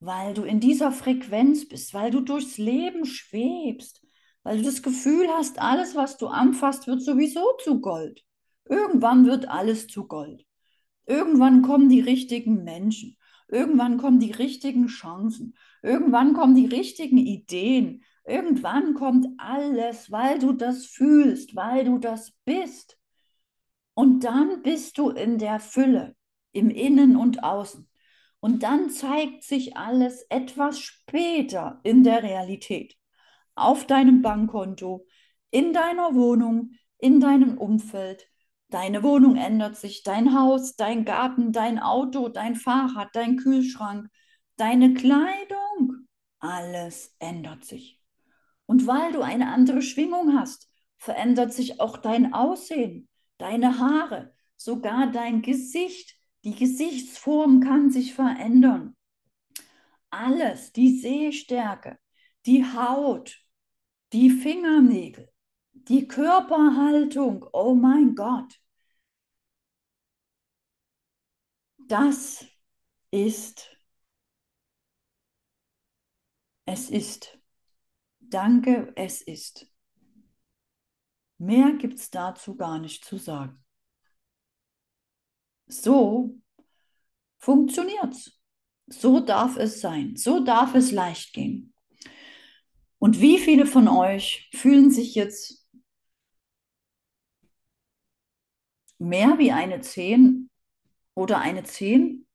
[0.00, 4.02] weil du in dieser Frequenz bist, weil du durchs Leben schwebst,
[4.42, 8.24] weil du das Gefühl hast, alles, was du anfasst, wird sowieso zu Gold.
[8.64, 10.46] Irgendwann wird alles zu Gold.
[11.10, 13.16] Irgendwann kommen die richtigen Menschen.
[13.48, 15.56] Irgendwann kommen die richtigen Chancen.
[15.82, 18.04] Irgendwann kommen die richtigen Ideen.
[18.24, 22.96] Irgendwann kommt alles, weil du das fühlst, weil du das bist.
[23.94, 26.14] Und dann bist du in der Fülle
[26.52, 27.88] im Innen und Außen.
[28.38, 32.94] Und dann zeigt sich alles etwas später in der Realität.
[33.56, 35.08] Auf deinem Bankkonto,
[35.50, 38.28] in deiner Wohnung, in deinem Umfeld.
[38.70, 44.08] Deine Wohnung ändert sich, dein Haus, dein Garten, dein Auto, dein Fahrrad, dein Kühlschrank,
[44.56, 46.06] deine Kleidung.
[46.38, 48.00] Alles ändert sich.
[48.66, 53.08] Und weil du eine andere Schwingung hast, verändert sich auch dein Aussehen,
[53.38, 56.14] deine Haare, sogar dein Gesicht,
[56.44, 58.94] die Gesichtsform kann sich verändern.
[60.10, 61.98] Alles, die Sehstärke,
[62.46, 63.36] die Haut,
[64.12, 65.28] die Fingernägel,
[65.72, 68.60] die Körperhaltung, oh mein Gott.
[71.88, 72.46] Das
[73.10, 73.76] ist,
[76.66, 77.38] es ist.
[78.20, 79.66] Danke, es ist.
[81.38, 83.64] Mehr gibt es dazu gar nicht zu sagen.
[85.66, 86.38] So
[87.38, 88.38] funktioniert's.
[88.86, 90.16] So darf es sein.
[90.16, 91.74] So darf es leicht gehen.
[92.98, 95.59] Und wie viele von euch fühlen sich jetzt
[99.00, 100.50] mehr wie eine 10
[101.14, 102.26] oder eine 10?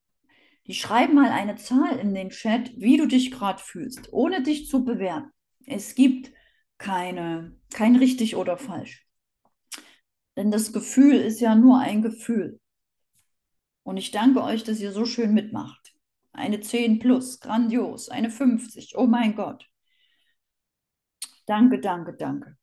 [0.67, 4.67] Die schreiben mal eine Zahl in den Chat, wie du dich gerade fühlst, ohne dich
[4.67, 5.31] zu bewerten.
[5.65, 6.31] Es gibt
[6.77, 9.05] keine, kein richtig oder falsch.
[10.35, 12.59] Denn das Gefühl ist ja nur ein Gefühl.
[13.83, 15.93] Und ich danke euch, dass ihr so schön mitmacht.
[16.33, 18.09] Eine 10 plus, grandios.
[18.09, 19.69] Eine 50, oh mein Gott.
[21.45, 22.57] Danke, danke, danke.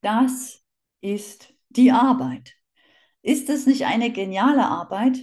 [0.00, 0.62] Das
[1.00, 2.56] ist die Arbeit.
[3.24, 5.18] Ist es nicht eine geniale Arbeit?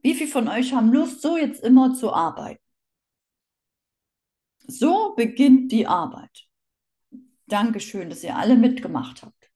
[0.00, 2.62] Wie viele von euch haben Lust, so jetzt immer zu arbeiten?
[4.68, 6.46] So beginnt die Arbeit.
[7.46, 9.50] Dankeschön, dass ihr alle mitgemacht habt.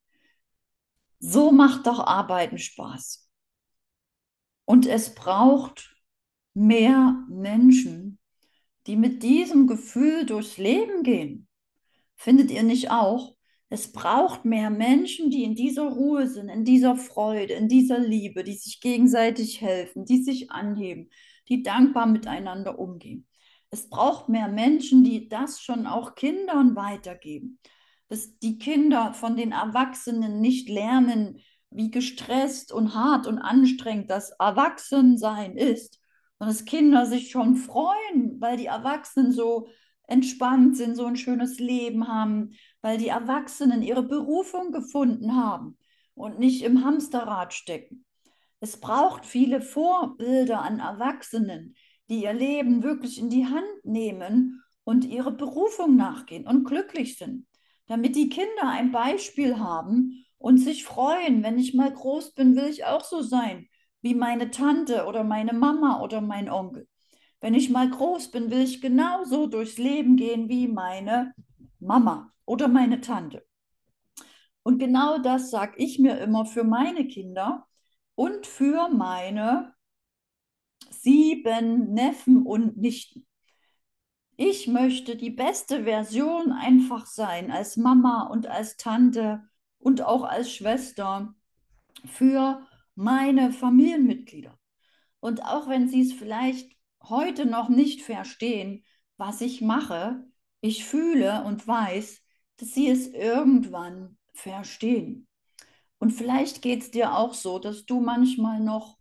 [1.20, 3.30] So macht doch Arbeiten Spaß.
[4.64, 5.94] Und es braucht
[6.54, 8.18] mehr Menschen,
[8.88, 11.46] die mit diesem Gefühl durchs Leben gehen.
[12.16, 13.36] Findet ihr nicht auch?
[13.72, 18.42] Es braucht mehr Menschen, die in dieser Ruhe sind, in dieser Freude, in dieser Liebe,
[18.42, 21.08] die sich gegenseitig helfen, die sich anheben,
[21.48, 23.28] die dankbar miteinander umgehen.
[23.70, 27.60] Es braucht mehr Menschen, die das schon auch Kindern weitergeben.
[28.08, 31.38] Dass die Kinder von den Erwachsenen nicht lernen,
[31.70, 36.00] wie gestresst und hart und anstrengend das Erwachsensein ist.
[36.38, 39.68] Und dass Kinder sich schon freuen, weil die Erwachsenen so
[40.11, 42.52] entspannt sind, so ein schönes Leben haben,
[42.82, 45.78] weil die Erwachsenen ihre Berufung gefunden haben
[46.14, 48.04] und nicht im Hamsterrad stecken.
[48.61, 51.74] Es braucht viele Vorbilder an Erwachsenen,
[52.08, 57.46] die ihr Leben wirklich in die Hand nehmen und ihre Berufung nachgehen und glücklich sind,
[57.86, 62.66] damit die Kinder ein Beispiel haben und sich freuen, wenn ich mal groß bin, will
[62.66, 63.68] ich auch so sein
[64.02, 66.88] wie meine Tante oder meine Mama oder mein Onkel.
[67.41, 71.34] Wenn ich mal groß bin, will ich genauso durchs Leben gehen wie meine
[71.78, 73.47] Mama oder meine Tante.
[74.62, 77.66] Und genau das sage ich mir immer für meine Kinder
[78.14, 79.74] und für meine
[80.91, 83.26] sieben Neffen und Nichten.
[84.36, 89.43] Ich möchte die beste Version einfach sein als Mama und als Tante
[89.78, 91.34] und auch als Schwester
[92.05, 94.59] für meine Familienmitglieder.
[95.20, 98.84] Und auch wenn sie es vielleicht heute noch nicht verstehen,
[99.16, 100.24] was ich mache,
[100.61, 102.22] ich fühle und weiß,
[102.59, 105.26] dass sie es irgendwann verstehen.
[105.98, 108.98] Und vielleicht geht es dir auch so, dass du manchmal noch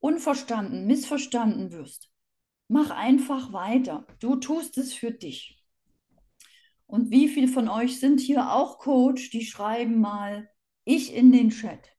[0.00, 2.10] unverstanden, missverstanden wirst.
[2.68, 4.06] Mach einfach weiter.
[4.20, 5.62] Du tust es für dich.
[6.86, 10.50] Und wie viele von euch sind hier auch Coach, die schreiben mal
[10.84, 11.96] ich in den Chat?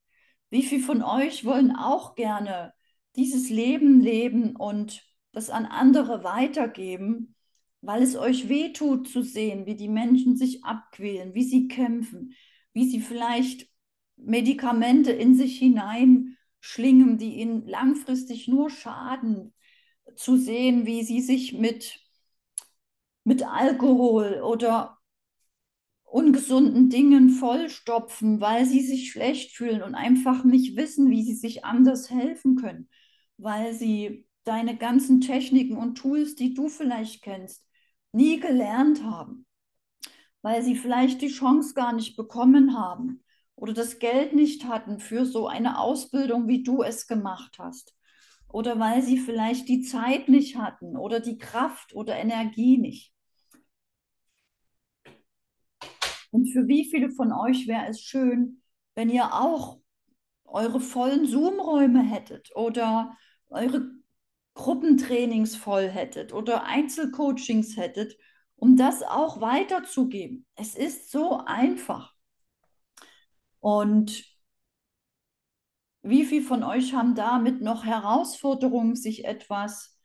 [0.52, 2.74] Wie viele von euch wollen auch gerne
[3.16, 7.36] dieses Leben leben und das an andere weitergeben?
[7.84, 12.34] weil es euch wehtut zu sehen, wie die Menschen sich abquälen, wie sie kämpfen,
[12.72, 13.70] wie sie vielleicht
[14.16, 19.54] Medikamente in sich hineinschlingen, die ihnen langfristig nur schaden,
[20.16, 22.00] zu sehen, wie sie sich mit,
[23.26, 24.98] mit Alkohol oder
[26.06, 31.66] ungesunden Dingen vollstopfen, weil sie sich schlecht fühlen und einfach nicht wissen, wie sie sich
[31.66, 32.88] anders helfen können,
[33.38, 37.66] weil sie deine ganzen Techniken und Tools, die du vielleicht kennst,
[38.12, 39.46] nie gelernt haben,
[40.42, 43.24] weil sie vielleicht die Chance gar nicht bekommen haben
[43.56, 47.96] oder das Geld nicht hatten für so eine Ausbildung, wie du es gemacht hast.
[48.48, 53.12] Oder weil sie vielleicht die Zeit nicht hatten oder die Kraft oder Energie nicht.
[56.30, 58.62] Und für wie viele von euch wäre es schön,
[58.96, 59.80] wenn ihr auch
[60.46, 63.18] eure vollen Zoom-Räume hättet oder
[63.48, 64.03] eure
[64.56, 68.18] Gruppentrainings voll hättet oder Einzelcoachings hättet,
[68.56, 70.46] um das auch weiterzugeben.
[70.56, 72.14] Es ist so einfach.
[73.60, 74.26] Und
[76.02, 79.98] wie viele von euch haben damit noch Herausforderungen, sich etwas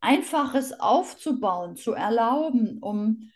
[0.00, 3.30] Einfaches aufzubauen, zu erlauben, um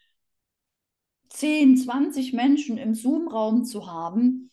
[1.31, 4.48] 10, 20 Menschen im Zoom-Raum zu haben,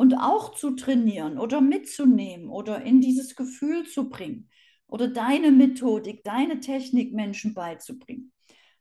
[0.00, 4.48] und auch zu trainieren oder mitzunehmen oder in dieses Gefühl zu bringen
[4.86, 8.32] oder deine Methodik, deine Technik Menschen beizubringen.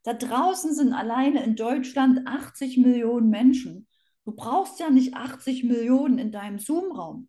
[0.04, 3.86] Da draußen sind alleine in Deutschland 80 Millionen Menschen.
[4.24, 7.28] Du brauchst ja nicht 80 Millionen in deinem Zoom-Raum.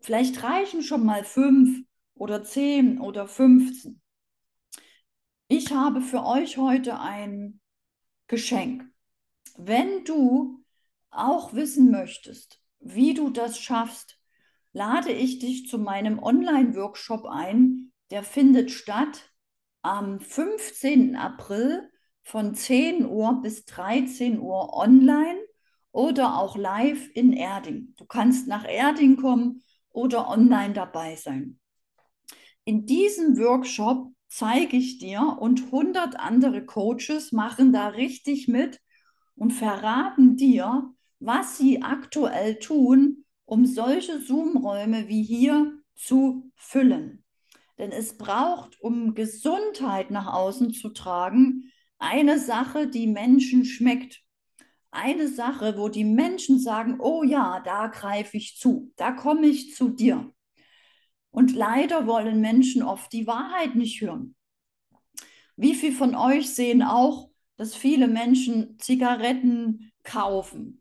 [0.00, 4.00] Vielleicht reichen schon mal fünf oder zehn oder 15.
[5.48, 7.60] Ich habe für euch heute ein
[8.26, 8.90] Geschenk.
[9.58, 10.64] Wenn du
[11.10, 14.18] auch wissen möchtest, wie du das schaffst,
[14.72, 17.92] lade ich dich zu meinem Online-Workshop ein.
[18.10, 19.32] Der findet statt
[19.82, 21.16] am 15.
[21.16, 21.90] April
[22.22, 25.38] von 10 Uhr bis 13 Uhr online
[25.92, 27.94] oder auch live in Erding.
[27.96, 31.58] Du kannst nach Erding kommen oder online dabei sein.
[32.64, 38.80] In diesem Workshop zeige ich dir und 100 andere Coaches machen da richtig mit
[39.34, 47.24] und verraten dir, was sie aktuell tun, um solche Zoom-Räume wie hier zu füllen.
[47.78, 54.22] Denn es braucht, um Gesundheit nach außen zu tragen, eine Sache, die Menschen schmeckt.
[54.90, 59.74] Eine Sache, wo die Menschen sagen, oh ja, da greife ich zu, da komme ich
[59.74, 60.32] zu dir.
[61.30, 64.34] Und leider wollen Menschen oft die Wahrheit nicht hören.
[65.56, 70.77] Wie viele von euch sehen auch, dass viele Menschen Zigaretten kaufen,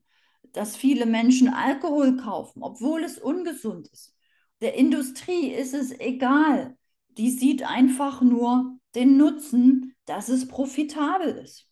[0.58, 4.16] dass viele Menschen Alkohol kaufen, obwohl es ungesund ist?
[4.62, 6.76] Der Industrie ist es egal.
[7.10, 11.70] Die sieht einfach nur den Nutzen, dass es profitabel ist.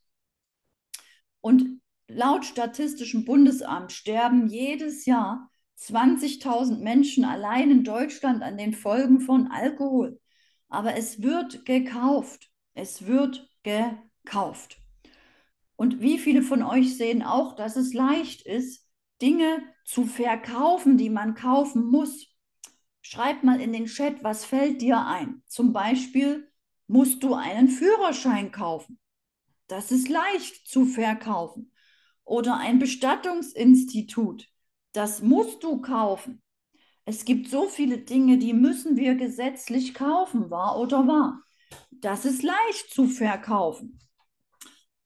[1.41, 9.19] Und laut Statistischem Bundesamt sterben jedes Jahr 20.000 Menschen allein in Deutschland an den Folgen
[9.19, 10.19] von Alkohol.
[10.69, 12.51] Aber es wird gekauft.
[12.73, 14.77] Es wird gekauft.
[15.75, 18.87] Und wie viele von euch sehen auch, dass es leicht ist,
[19.21, 22.27] Dinge zu verkaufen, die man kaufen muss.
[23.01, 25.43] Schreib mal in den Chat, was fällt dir ein?
[25.47, 26.51] Zum Beispiel
[26.87, 28.99] musst du einen Führerschein kaufen.
[29.67, 31.71] Das ist leicht zu verkaufen.
[32.23, 34.47] Oder ein Bestattungsinstitut.
[34.91, 36.41] Das musst du kaufen.
[37.05, 41.43] Es gibt so viele Dinge, die müssen wir gesetzlich kaufen, wahr oder wahr.
[41.91, 43.99] Das ist leicht zu verkaufen.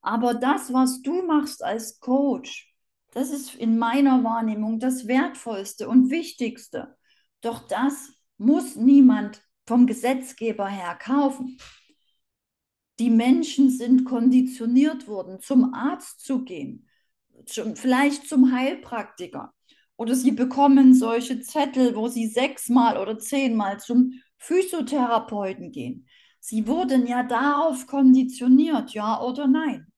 [0.02, 2.74] Aber das, was du machst als Coach,
[3.12, 6.95] das ist in meiner Wahrnehmung das Wertvollste und Wichtigste.
[7.41, 11.58] Doch das muss niemand vom Gesetzgeber her kaufen.
[13.00, 16.88] Die Menschen sind konditioniert worden, zum Arzt zu gehen,
[17.45, 19.54] zum, vielleicht zum Heilpraktiker.
[19.95, 26.08] Oder sie bekommen solche Zettel, wo sie sechsmal oder zehnmal zum Physiotherapeuten gehen.
[26.39, 29.89] Sie wurden ja darauf konditioniert, ja oder nein.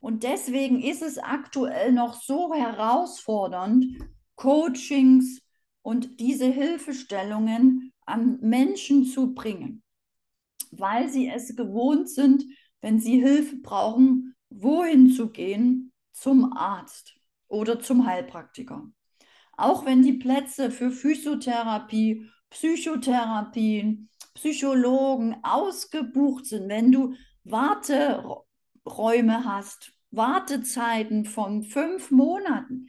[0.00, 3.84] Und deswegen ist es aktuell noch so herausfordernd,
[4.34, 5.42] Coachings
[5.82, 9.82] und diese Hilfestellungen an Menschen zu bringen,
[10.70, 12.44] weil sie es gewohnt sind,
[12.80, 15.92] wenn sie Hilfe brauchen, wohin zu gehen?
[16.12, 17.14] Zum Arzt
[17.48, 18.90] oder zum Heilpraktiker.
[19.56, 27.14] Auch wenn die Plätze für Physiotherapie, Psychotherapien, Psychologen ausgebucht sind, wenn du
[28.84, 32.88] Warteräume hast, Wartezeiten von fünf Monaten,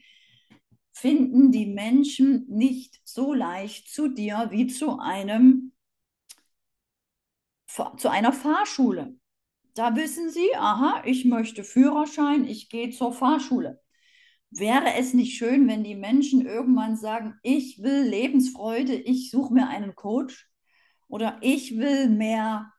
[0.93, 5.73] finden die Menschen nicht so leicht zu dir wie zu einem
[7.97, 9.15] zu einer Fahrschule.
[9.75, 13.81] Da wissen sie, aha, ich möchte Führerschein, ich gehe zur Fahrschule.
[14.49, 19.69] Wäre es nicht schön, wenn die Menschen irgendwann sagen, ich will Lebensfreude, ich suche mir
[19.69, 20.49] einen Coach
[21.07, 22.73] oder ich will mehr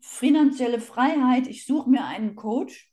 [0.00, 2.92] finanzielle Freiheit, ich suche mir einen Coach.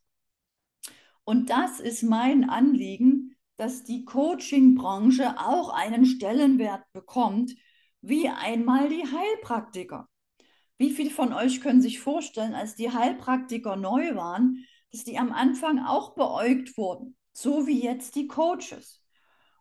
[1.24, 7.56] Und das ist mein Anliegen, dass die Coaching-Branche auch einen Stellenwert bekommt,
[8.01, 10.08] wie einmal die Heilpraktiker.
[10.78, 15.32] Wie viele von euch können sich vorstellen, als die Heilpraktiker neu waren, dass die am
[15.32, 17.16] Anfang auch beäugt wurden?
[17.36, 19.03] so wie jetzt die Coaches.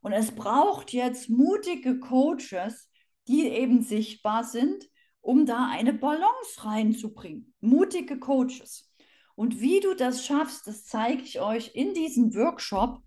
[0.00, 2.88] Und es braucht jetzt mutige Coaches,
[3.26, 4.88] die eben sichtbar sind,
[5.24, 7.54] um da eine Balance reinzubringen.
[7.60, 8.90] Mutige Coaches.
[9.34, 13.02] Und wie du das schaffst, das zeige ich euch in diesem Workshop.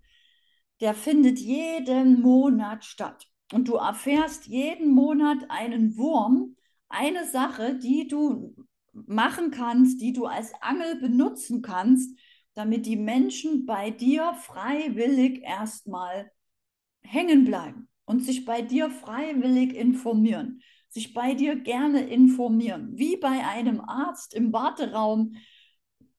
[0.80, 3.28] Der findet jeden Monat statt.
[3.52, 6.56] Und du erfährst jeden Monat einen Wurm,
[6.88, 8.54] eine Sache, die du
[8.92, 12.18] machen kannst, die du als Angel benutzen kannst,
[12.54, 16.32] damit die Menschen bei dir freiwillig erstmal
[17.02, 22.90] hängen bleiben und sich bei dir freiwillig informieren, sich bei dir gerne informieren.
[22.94, 25.36] Wie bei einem Arzt im Warteraum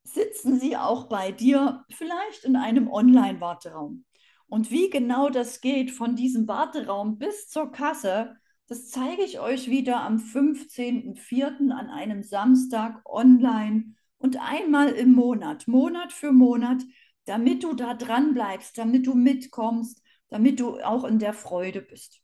[0.04, 4.06] sitzen sie auch bei dir, vielleicht in einem Online-Warteraum.
[4.48, 8.36] Und wie genau das geht von diesem Warteraum bis zur Kasse,
[8.68, 11.72] das zeige ich euch wieder am 15.04.
[11.72, 16.84] an einem Samstag online und einmal im Monat, Monat für Monat,
[17.26, 22.22] damit du da dran bleibst, damit du mitkommst, damit du auch in der Freude bist.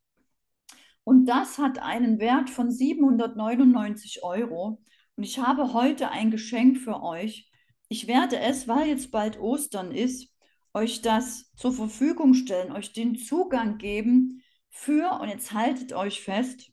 [1.06, 4.82] Und das hat einen Wert von 799 Euro.
[5.16, 7.49] Und ich habe heute ein Geschenk für euch.
[7.88, 10.34] Ich werde es, weil jetzt bald Ostern ist,
[10.74, 16.72] euch das zur Verfügung stellen, euch den Zugang geben für, und jetzt haltet euch fest,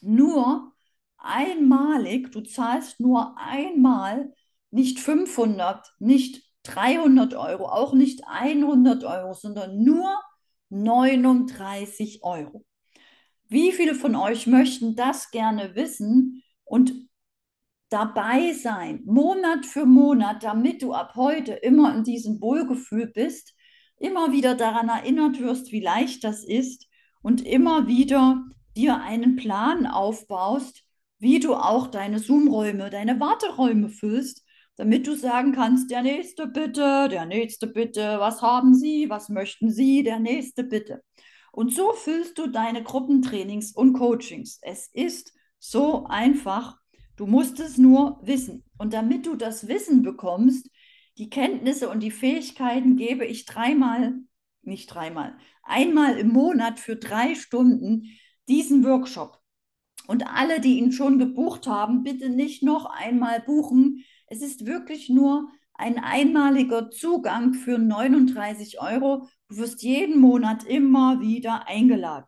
[0.00, 0.72] nur
[1.18, 4.32] einmalig, du zahlst nur einmal
[4.70, 10.18] nicht 500, nicht 300 Euro, auch nicht 100 Euro, sondern nur
[10.70, 12.64] 39 Euro.
[13.48, 16.92] Wie viele von euch möchten das gerne wissen und
[17.90, 23.54] dabei sein, Monat für Monat, damit du ab heute immer in diesem Wohlgefühl bist,
[23.98, 26.88] immer wieder daran erinnert wirst, wie leicht das ist
[27.22, 28.42] und immer wieder
[28.76, 30.84] dir einen Plan aufbaust,
[31.18, 34.44] wie du auch deine Zoom-Räume, deine Warteräume füllst,
[34.76, 39.70] damit du sagen kannst, der nächste bitte, der nächste bitte, was haben Sie, was möchten
[39.70, 41.02] Sie, der nächste bitte.
[41.52, 44.58] Und so füllst du deine Gruppentrainings und Coachings.
[44.62, 46.78] Es ist so einfach.
[47.16, 48.64] Du musst es nur wissen.
[48.78, 50.68] Und damit du das Wissen bekommst,
[51.18, 54.14] die Kenntnisse und die Fähigkeiten gebe ich dreimal,
[54.62, 58.06] nicht dreimal, einmal im Monat für drei Stunden
[58.48, 59.38] diesen Workshop.
[60.06, 64.04] Und alle, die ihn schon gebucht haben, bitte nicht noch einmal buchen.
[64.26, 69.28] Es ist wirklich nur ein einmaliger Zugang für 39 Euro.
[69.48, 72.26] Du wirst jeden Monat immer wieder eingeladen.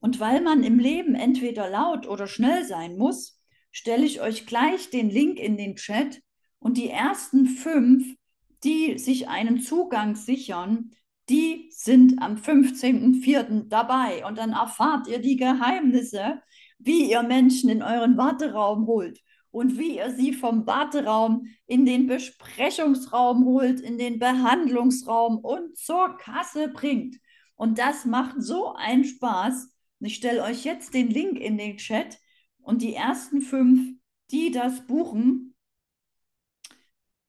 [0.00, 3.40] Und weil man im Leben entweder laut oder schnell sein muss,
[3.72, 6.20] stelle ich euch gleich den Link in den Chat
[6.58, 8.14] und die ersten fünf,
[8.62, 10.90] die sich einen Zugang sichern,
[11.30, 13.68] die sind am 15.04.
[13.68, 16.42] dabei und dann erfahrt ihr die Geheimnisse,
[16.78, 19.23] wie ihr Menschen in euren Warteraum holt
[19.54, 26.16] und wie ihr sie vom Warteraum in den Besprechungsraum holt, in den Behandlungsraum und zur
[26.16, 27.18] Kasse bringt.
[27.54, 29.72] Und das macht so einen Spaß.
[30.00, 32.18] Ich stelle euch jetzt den Link in den Chat
[32.58, 33.96] und die ersten fünf,
[34.32, 35.54] die das buchen,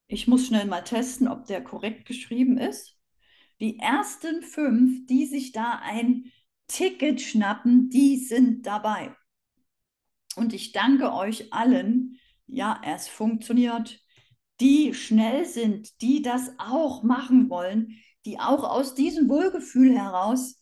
[0.08, 2.98] ich muss schnell mal testen, ob der korrekt geschrieben ist.
[3.60, 6.32] Die ersten fünf, die sich da ein
[6.68, 9.16] Ticket schnappen, die sind dabei.
[10.36, 14.00] Und ich danke euch allen, ja, es funktioniert,
[14.60, 20.62] die schnell sind, die das auch machen wollen, die auch aus diesem Wohlgefühl heraus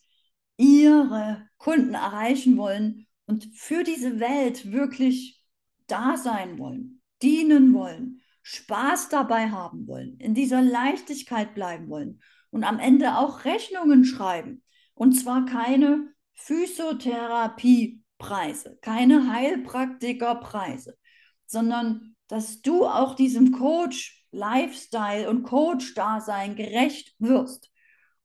[0.58, 5.44] ihre Kunden erreichen wollen und für diese Welt wirklich
[5.88, 12.64] da sein wollen, dienen wollen, Spaß dabei haben wollen, in dieser Leichtigkeit bleiben wollen und
[12.64, 14.64] am Ende auch Rechnungen schreiben.
[14.94, 16.14] Und zwar keine
[18.24, 20.98] Physiotherapiepreise, keine Heilpraktikerpreise,
[21.46, 27.70] sondern dass du auch diesem Coach Lifestyle und Coach-Dasein gerecht wirst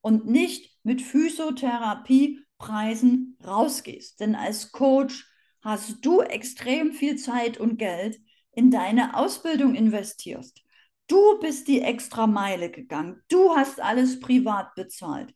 [0.00, 4.18] und nicht mit Physiotherapiepreisen rausgehst.
[4.20, 5.30] Denn als Coach
[5.60, 8.18] hast du extrem viel Zeit und Geld
[8.52, 10.62] in deine Ausbildung investierst.
[11.08, 13.20] Du bist die extra Meile gegangen.
[13.28, 15.34] Du hast alles privat bezahlt.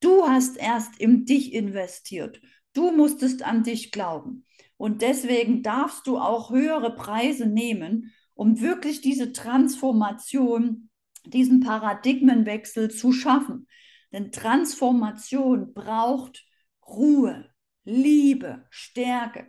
[0.00, 2.40] Du hast erst in dich investiert.
[2.74, 4.44] Du musstest an dich glauben.
[4.76, 10.90] Und deswegen darfst du auch höhere Preise nehmen, um wirklich diese Transformation,
[11.24, 13.66] diesen Paradigmenwechsel zu schaffen.
[14.12, 16.44] Denn Transformation braucht
[16.86, 17.48] Ruhe,
[17.84, 19.46] Liebe, Stärke.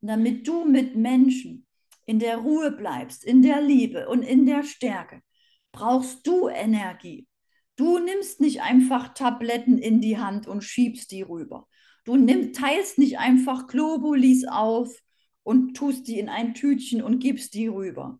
[0.00, 1.66] Und damit du mit Menschen
[2.06, 5.22] in der Ruhe bleibst, in der Liebe und in der Stärke,
[5.72, 7.26] brauchst du Energie.
[7.76, 11.66] Du nimmst nicht einfach Tabletten in die Hand und schiebst die rüber.
[12.04, 15.02] Du nimm, teilst nicht einfach Globulis auf
[15.42, 18.18] und tust die in ein Tütchen und gibst die rüber.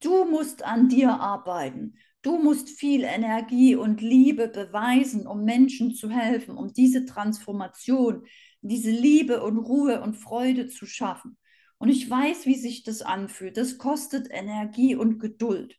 [0.00, 1.94] Du musst an dir arbeiten.
[2.22, 8.24] Du musst viel Energie und Liebe beweisen, um Menschen zu helfen, um diese Transformation,
[8.60, 11.36] diese Liebe und Ruhe und Freude zu schaffen.
[11.78, 13.56] Und ich weiß, wie sich das anfühlt.
[13.56, 15.78] Das kostet Energie und Geduld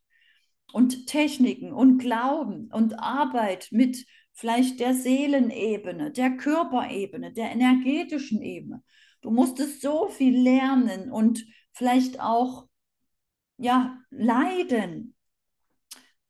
[0.71, 4.05] und Techniken und Glauben und Arbeit mit
[4.39, 8.81] vielleicht der Seelenebene, der Körperebene, der energetischen Ebene.
[9.19, 12.69] Du musstest so viel lernen und vielleicht auch
[13.57, 15.13] ja leiden,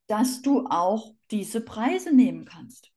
[0.07, 2.91] dass du auch diese Preise nehmen kannst.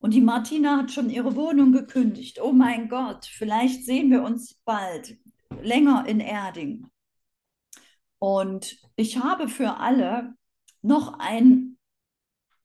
[0.00, 2.40] Und die Martina hat schon ihre Wohnung gekündigt.
[2.42, 5.16] Oh mein Gott, vielleicht sehen wir uns bald
[5.62, 6.88] länger in Erding.
[8.18, 10.34] Und ich habe für alle
[10.82, 11.69] noch ein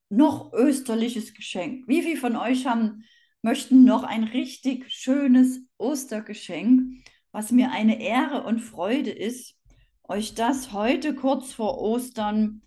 [0.10, 1.88] noch österliches Geschenk.
[1.88, 3.04] Wie viele von euch haben,
[3.42, 9.56] möchten noch ein richtig schönes Ostergeschenk, was mir eine Ehre und Freude ist,
[10.04, 12.62] euch das heute kurz vor Ostern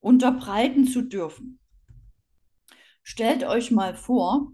[0.00, 1.58] unterbreiten zu dürfen.
[3.02, 4.52] Stellt euch mal vor,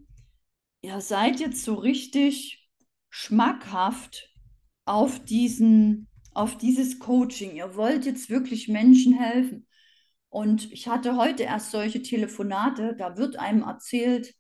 [0.83, 2.71] ihr seid jetzt so richtig
[3.11, 4.33] schmackhaft
[4.85, 7.57] auf diesen, auf dieses Coaching.
[7.57, 9.67] Ihr wollt jetzt wirklich Menschen helfen.
[10.29, 14.35] Und ich hatte heute erst solche Telefonate, da wird einem erzählt,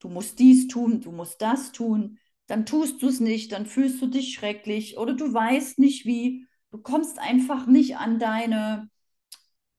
[0.00, 4.00] du musst dies tun, du musst das tun, dann tust du es nicht, dann fühlst
[4.00, 8.88] du dich schrecklich oder du weißt nicht wie, du kommst einfach nicht an deine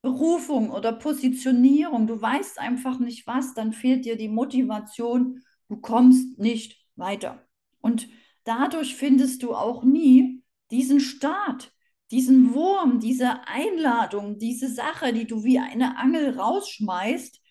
[0.02, 6.38] Berufung oder Positionierung, du weißt einfach nicht was, dann fehlt dir die Motivation, du kommst
[6.38, 7.46] nicht weiter.
[7.82, 8.08] Und
[8.44, 11.74] dadurch findest du auch nie diesen Start,
[12.12, 17.42] diesen Wurm, diese Einladung, diese Sache, die du wie eine Angel rausschmeißt,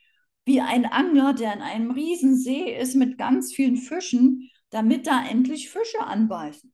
[0.44, 5.68] wie ein Angler, der in einem Riesensee ist mit ganz vielen Fischen, damit da endlich
[5.68, 6.72] Fische anbeißen.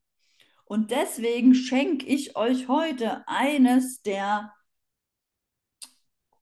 [0.65, 4.53] Und deswegen schenke ich euch heute eines der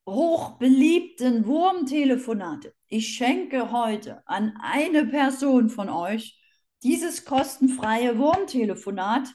[0.07, 2.73] hochbeliebten Wurmtelefonate.
[2.87, 6.39] Ich schenke heute an eine Person von euch
[6.83, 9.33] dieses kostenfreie Wurmtelefonat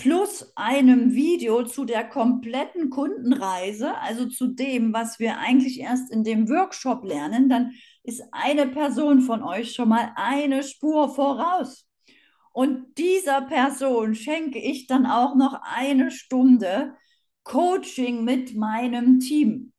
[0.00, 6.24] plus einem Video zu der kompletten Kundenreise, also zu dem, was wir eigentlich erst in
[6.24, 7.72] dem Workshop lernen, dann
[8.02, 11.86] ist eine Person von euch schon mal eine Spur voraus.
[12.52, 16.94] Und dieser Person schenke ich dann auch noch eine Stunde
[17.44, 19.72] Coaching mit meinem Team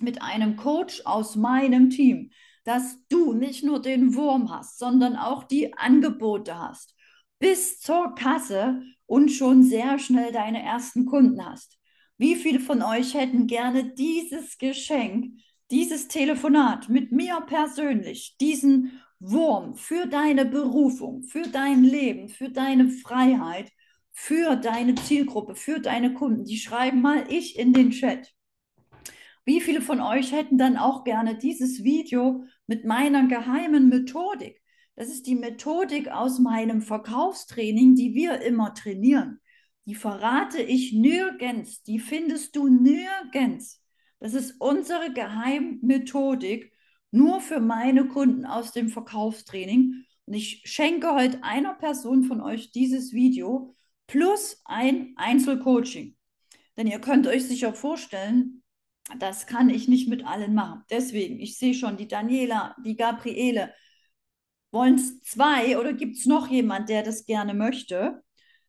[0.00, 2.30] mit einem Coach aus meinem Team,
[2.64, 6.94] dass du nicht nur den Wurm hast, sondern auch die Angebote hast,
[7.38, 11.78] bis zur Kasse und schon sehr schnell deine ersten Kunden hast.
[12.18, 15.32] Wie viele von euch hätten gerne dieses Geschenk,
[15.70, 22.88] dieses Telefonat mit mir persönlich, diesen Wurm für deine Berufung, für dein Leben, für deine
[22.88, 23.72] Freiheit,
[24.12, 26.44] für deine Zielgruppe, für deine Kunden?
[26.44, 28.34] Die schreiben mal ich in den Chat.
[29.44, 34.60] Wie viele von euch hätten dann auch gerne dieses Video mit meiner geheimen Methodik?
[34.98, 39.38] Das ist die Methodik aus meinem Verkaufstraining, die wir immer trainieren.
[39.86, 43.80] Die verrate ich nirgends, die findest du nirgends.
[44.18, 46.72] Das ist unsere Geheimmethodik
[47.12, 50.04] nur für meine Kunden aus dem Verkaufstraining.
[50.26, 53.76] Und ich schenke heute einer Person von euch dieses Video
[54.08, 56.16] plus ein Einzelcoaching.
[56.76, 58.64] Denn ihr könnt euch sicher vorstellen,
[59.20, 60.82] das kann ich nicht mit allen machen.
[60.90, 63.72] Deswegen, ich sehe schon, die Daniela, die Gabriele,
[64.70, 68.22] wollen es zwei oder gibt es noch jemand, der das gerne möchte?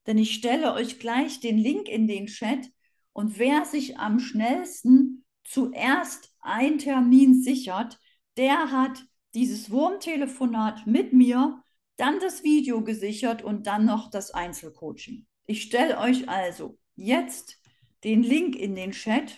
[0.08, 2.70] Denn ich stelle euch gleich den Link in den Chat
[3.14, 8.00] und wer sich am schnellsten zuerst einen Termin sichert,
[8.38, 11.64] der hat dieses Wurmtelefonat mit mir,
[11.97, 15.28] dann das Video gesichert und dann noch das Einzelcoaching.
[15.45, 17.62] Ich stelle euch also jetzt
[18.04, 19.38] den Link in den Chat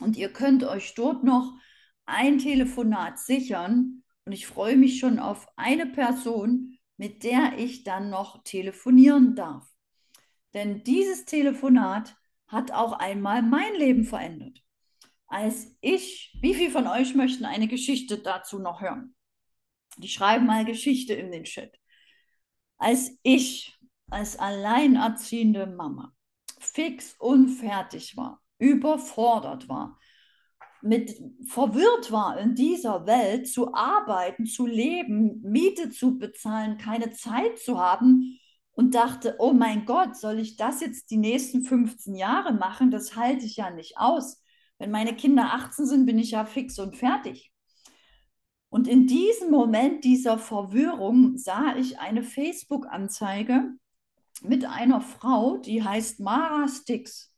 [0.00, 1.52] und ihr könnt euch dort noch
[2.06, 4.03] ein Telefonat sichern.
[4.24, 9.68] Und ich freue mich schon auf eine Person, mit der ich dann noch telefonieren darf.
[10.54, 12.16] Denn dieses Telefonat
[12.46, 14.62] hat auch einmal mein Leben verändert.
[15.26, 19.14] Als ich, wie viele von euch möchten eine Geschichte dazu noch hören?
[19.96, 21.78] Die schreiben mal Geschichte in den Chat.
[22.78, 23.76] Als ich
[24.10, 26.14] als alleinerziehende Mama
[26.60, 29.98] fix und fertig war, überfordert war,
[30.84, 37.58] mit verwirrt war in dieser Welt zu arbeiten, zu leben, Miete zu bezahlen, keine Zeit
[37.58, 38.38] zu haben
[38.72, 42.90] und dachte, oh mein Gott, soll ich das jetzt die nächsten 15 Jahre machen?
[42.90, 44.42] Das halte ich ja nicht aus.
[44.78, 47.50] Wenn meine Kinder 18 sind, bin ich ja fix und fertig.
[48.68, 53.70] Und in diesem Moment dieser Verwirrung sah ich eine Facebook-Anzeige
[54.42, 57.33] mit einer Frau, die heißt Mara Stix.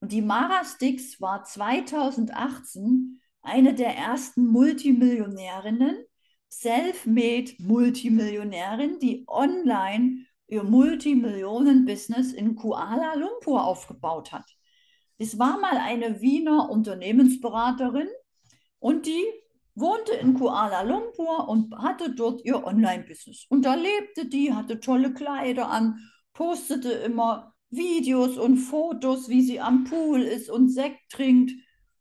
[0.00, 6.04] Und die Mara Stix war 2018 eine der ersten Multimillionärinnen,
[6.50, 14.50] self-made Multimillionärin, die online ihr Multimillionen-Business in Kuala Lumpur aufgebaut hat.
[15.18, 18.08] Das war mal eine Wiener Unternehmensberaterin
[18.78, 19.24] und die
[19.74, 23.46] wohnte in Kuala Lumpur und hatte dort ihr Online-Business.
[23.48, 25.98] Und da lebte die, hatte tolle Kleider an,
[26.32, 31.52] postete immer Videos und Fotos, wie sie am Pool ist und Sekt trinkt.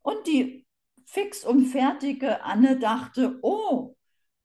[0.02, 0.66] Und die
[1.06, 3.96] fix und fertige Anne dachte, oh,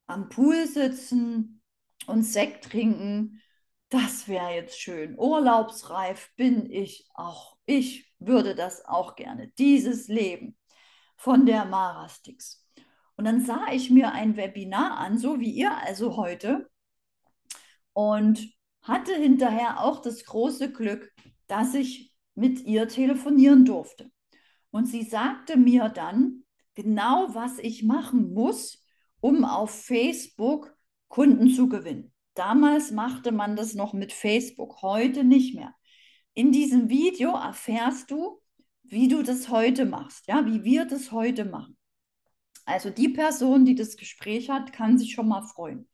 [0.07, 1.61] am Pool sitzen
[2.07, 3.41] und Sekt trinken,
[3.89, 5.17] das wäre jetzt schön.
[5.17, 7.57] Urlaubsreif bin ich auch.
[7.65, 10.57] Ich würde das auch gerne, dieses Leben
[11.17, 12.65] von der Marastix.
[13.15, 16.69] Und dann sah ich mir ein Webinar an, so wie ihr also heute,
[17.93, 18.54] und
[18.85, 21.11] hatte hinterher auch das große Glück,
[21.47, 24.11] dass ich mit ihr telefonieren durfte.
[24.69, 26.43] Und sie sagte mir dann
[26.75, 28.83] genau, was ich machen muss,
[29.21, 30.75] um auf Facebook
[31.07, 32.13] Kunden zu gewinnen.
[32.35, 35.73] Damals machte man das noch mit Facebook, heute nicht mehr.
[36.33, 38.41] In diesem Video erfährst du,
[38.83, 41.77] wie du das heute machst, ja, wie wir das heute machen.
[42.65, 45.87] Also die Person, die das Gespräch hat, kann sich schon mal freuen.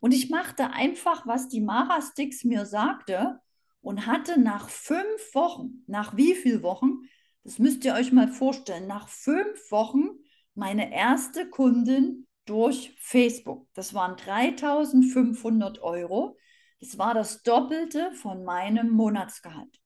[0.00, 3.40] Und ich machte einfach, was die Mara Sticks mir sagte
[3.82, 7.02] und hatte nach fünf Wochen, nach wie viel Wochen,
[7.42, 8.86] Das müsst ihr euch mal vorstellen.
[8.86, 10.10] Nach fünf Wochen
[10.54, 13.66] meine erste Kundin durch Facebook.
[13.74, 16.36] Das waren 3500 Euro.
[16.80, 19.80] Das war das Doppelte von meinem Monatsgehalt.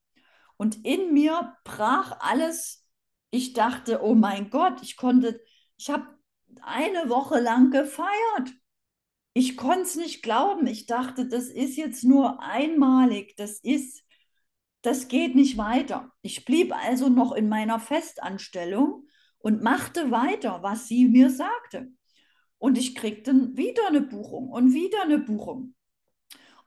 [0.57, 2.89] Und in mir brach alles.
[3.31, 5.41] Ich dachte, oh mein Gott, ich konnte,
[5.77, 6.07] ich habe
[6.63, 8.53] eine Woche lang gefeiert.
[9.35, 10.67] Ich konnte es nicht glauben.
[10.69, 13.37] Ich dachte, das ist jetzt nur einmalig.
[13.37, 14.05] Das ist,
[14.83, 16.13] das geht nicht weiter.
[16.23, 19.09] Ich blieb also noch in meiner Festanstellung
[19.39, 21.89] und machte weiter, was sie mir sagte.
[22.59, 25.75] Und ich kriegte wieder eine Buchung und wieder eine Buchung.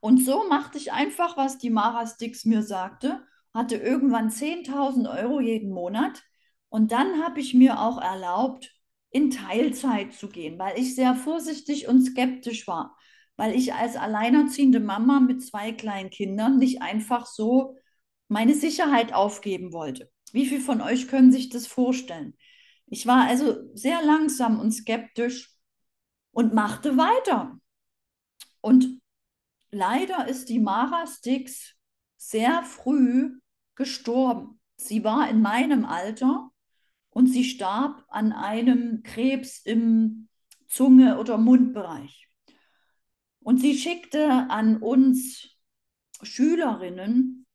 [0.01, 5.39] Und so machte ich einfach, was die Mara Stix mir sagte, hatte irgendwann 10.000 Euro
[5.39, 6.23] jeden Monat.
[6.69, 8.76] Und dann habe ich mir auch erlaubt,
[9.17, 12.95] in Teilzeit zu gehen, weil ich sehr vorsichtig und skeptisch war,
[13.35, 17.75] weil ich als alleinerziehende Mama mit zwei kleinen Kindern nicht einfach so
[18.27, 20.11] meine Sicherheit aufgeben wollte.
[20.33, 22.35] Wie viele von euch können sich das vorstellen?
[22.85, 25.51] Ich war also sehr langsam und skeptisch
[26.29, 27.59] und machte weiter.
[28.61, 29.01] Und
[29.71, 31.73] leider ist die Mara Stix
[32.17, 33.39] sehr früh
[33.73, 34.59] gestorben.
[34.75, 36.51] Sie war in meinem Alter
[37.17, 40.29] und sie starb an einem Krebs im
[40.67, 42.29] Zunge- oder Mundbereich.
[43.39, 45.57] Und sie schickte an uns
[46.21, 47.47] Schülerinnen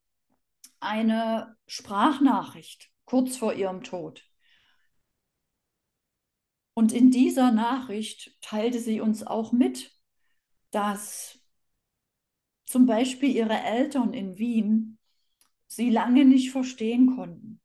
[0.80, 4.28] eine Sprachnachricht kurz vor ihrem Tod.
[6.74, 9.96] Und in dieser Nachricht teilte sie uns auch mit,
[10.72, 11.38] dass
[12.66, 14.98] zum Beispiel ihre Eltern in Wien
[15.68, 17.61] sie lange nicht verstehen konnten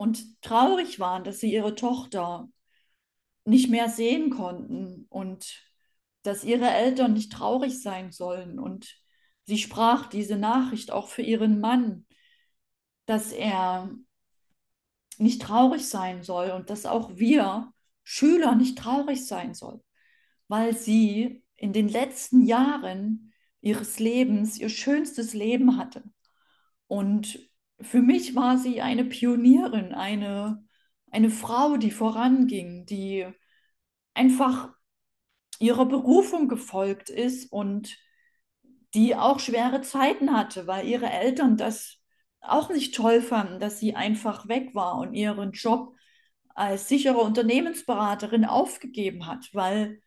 [0.00, 2.48] und traurig waren, dass sie ihre Tochter
[3.44, 5.62] nicht mehr sehen konnten und
[6.22, 8.58] dass ihre Eltern nicht traurig sein sollen.
[8.58, 8.96] Und
[9.44, 12.06] sie sprach diese Nachricht auch für ihren Mann,
[13.04, 13.90] dass er
[15.18, 17.70] nicht traurig sein soll und dass auch wir
[18.02, 19.82] Schüler nicht traurig sein sollen,
[20.48, 26.04] weil sie in den letzten Jahren ihres Lebens ihr schönstes Leben hatte.
[26.86, 27.49] Und
[27.82, 30.64] für mich war sie eine Pionierin, eine,
[31.10, 33.26] eine Frau, die voranging, die
[34.14, 34.70] einfach
[35.58, 37.96] ihrer Berufung gefolgt ist und
[38.94, 41.98] die auch schwere Zeiten hatte, weil ihre Eltern das
[42.40, 45.94] auch nicht toll fanden, dass sie einfach weg war und ihren Job
[46.54, 50.00] als sichere Unternehmensberaterin aufgegeben hat, weil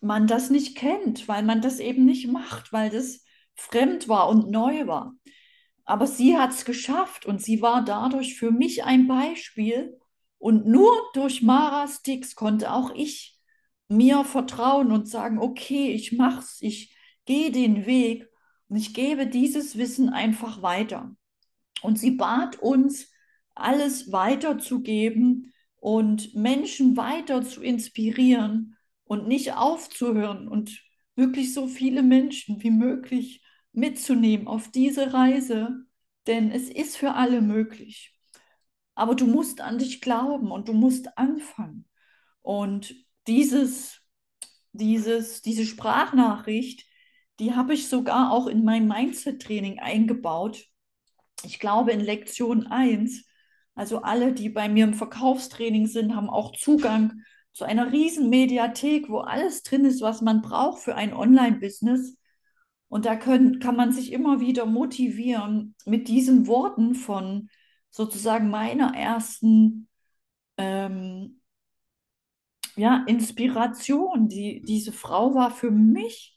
[0.00, 4.50] man das nicht kennt, weil man das eben nicht macht, weil das fremd war und
[4.50, 5.14] neu war.
[5.84, 9.98] Aber sie hat es geschafft und sie war dadurch für mich ein Beispiel.
[10.38, 13.38] Und nur durch Mara Stix konnte auch ich
[13.88, 18.28] mir vertrauen und sagen, okay, ich mach's, ich gehe den Weg
[18.68, 21.14] und ich gebe dieses Wissen einfach weiter.
[21.82, 23.10] Und sie bat uns,
[23.54, 30.82] alles weiterzugeben und Menschen weiter zu inspirieren und nicht aufzuhören und
[31.16, 33.42] wirklich so viele Menschen wie möglich
[33.72, 35.84] mitzunehmen auf diese Reise,
[36.26, 38.18] denn es ist für alle möglich.
[38.94, 41.88] Aber du musst an dich glauben und du musst anfangen.
[42.42, 42.94] Und
[43.26, 44.00] dieses,
[44.72, 46.84] dieses, diese Sprachnachricht,
[47.40, 50.66] die habe ich sogar auch in mein Mindset-Training eingebaut.
[51.44, 53.24] Ich glaube in Lektion 1
[53.74, 57.22] also alle, die bei mir im Verkaufstraining sind, haben auch Zugang
[57.52, 62.16] zu einer riesen Mediathek, wo alles drin ist, was man braucht für ein Online-Business.
[62.92, 67.48] Und da können, kann man sich immer wieder motivieren mit diesen Worten von
[67.88, 69.88] sozusagen meiner ersten
[70.58, 71.40] ähm,
[72.76, 74.28] ja, Inspiration.
[74.28, 76.36] Die, diese Frau war für mich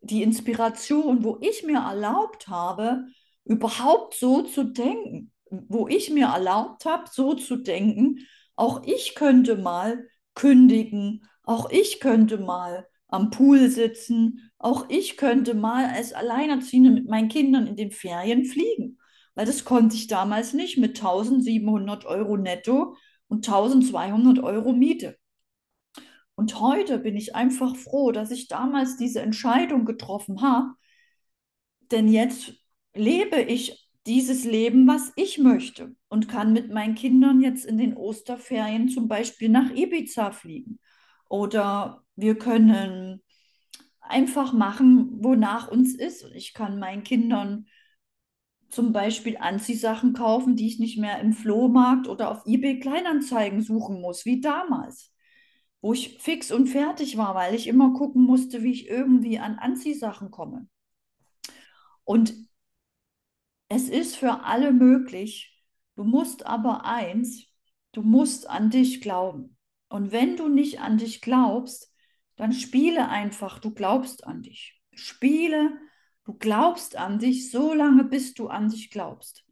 [0.00, 3.06] die Inspiration, wo ich mir erlaubt habe,
[3.44, 8.26] überhaupt so zu denken wo ich mir erlaubt habe, so zu denken,
[8.56, 15.54] auch ich könnte mal kündigen, auch ich könnte mal am Pool sitzen, auch ich könnte
[15.54, 18.98] mal als Alleinerziehende mit meinen Kindern in den Ferien fliegen,
[19.34, 22.96] weil das konnte ich damals nicht mit 1700 Euro netto
[23.28, 25.16] und 1200 Euro Miete.
[26.34, 30.74] Und heute bin ich einfach froh, dass ich damals diese Entscheidung getroffen habe,
[31.90, 32.54] denn jetzt
[32.94, 37.96] lebe ich dieses Leben, was ich möchte und kann mit meinen Kindern jetzt in den
[37.96, 40.78] Osterferien zum Beispiel nach Ibiza fliegen.
[41.28, 43.22] Oder wir können
[44.00, 46.24] einfach machen, wonach uns ist.
[46.24, 47.66] Und ich kann meinen Kindern
[48.68, 54.00] zum Beispiel Anziehsachen kaufen, die ich nicht mehr im Flohmarkt oder auf eBay Kleinanzeigen suchen
[54.00, 55.14] muss, wie damals,
[55.80, 59.58] wo ich fix und fertig war, weil ich immer gucken musste, wie ich irgendwie an
[59.58, 60.68] Anziehsachen komme.
[62.04, 62.34] Und
[63.68, 65.56] es ist für alle möglich,
[65.96, 67.46] Du musst aber eins,
[67.92, 69.56] du musst an dich glauben.
[69.88, 71.90] Und wenn du nicht an dich glaubst,
[72.36, 74.80] dann spiele einfach, du glaubst an dich.
[74.92, 75.78] Spiele,
[76.24, 79.44] du glaubst an dich, so lange bis du an dich glaubst.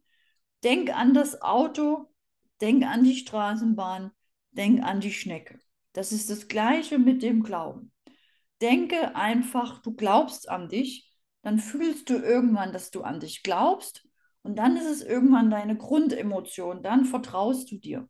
[0.63, 2.13] Denk an das Auto,
[2.61, 4.11] denk an die Straßenbahn,
[4.51, 5.59] denk an die Schnecke.
[5.93, 7.91] Das ist das gleiche mit dem Glauben.
[8.61, 14.07] Denke einfach, du glaubst an dich, dann fühlst du irgendwann, dass du an dich glaubst
[14.41, 18.09] und dann ist es irgendwann deine Grundemotion, dann vertraust du dir.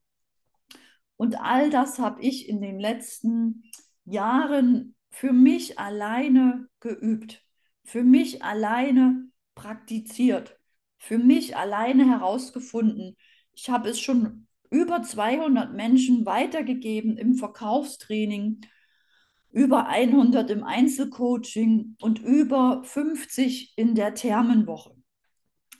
[1.17, 3.63] Und all das habe ich in den letzten
[4.05, 7.43] Jahren für mich alleine geübt,
[7.83, 10.59] für mich alleine praktiziert,
[10.97, 13.15] für mich alleine herausgefunden.
[13.53, 18.61] Ich habe es schon über 200 Menschen weitergegeben im Verkaufstraining,
[19.51, 24.95] über 100 im Einzelcoaching und über 50 in der Thermenwoche.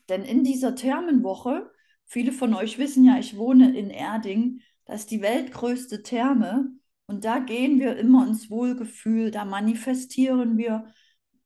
[0.08, 1.70] Denn in dieser Thermenwoche,
[2.06, 6.72] viele von euch wissen ja, ich wohne in Erding, das ist die weltgrößte Therme
[7.08, 10.92] und da gehen wir immer ins Wohlgefühl, da manifestieren wir,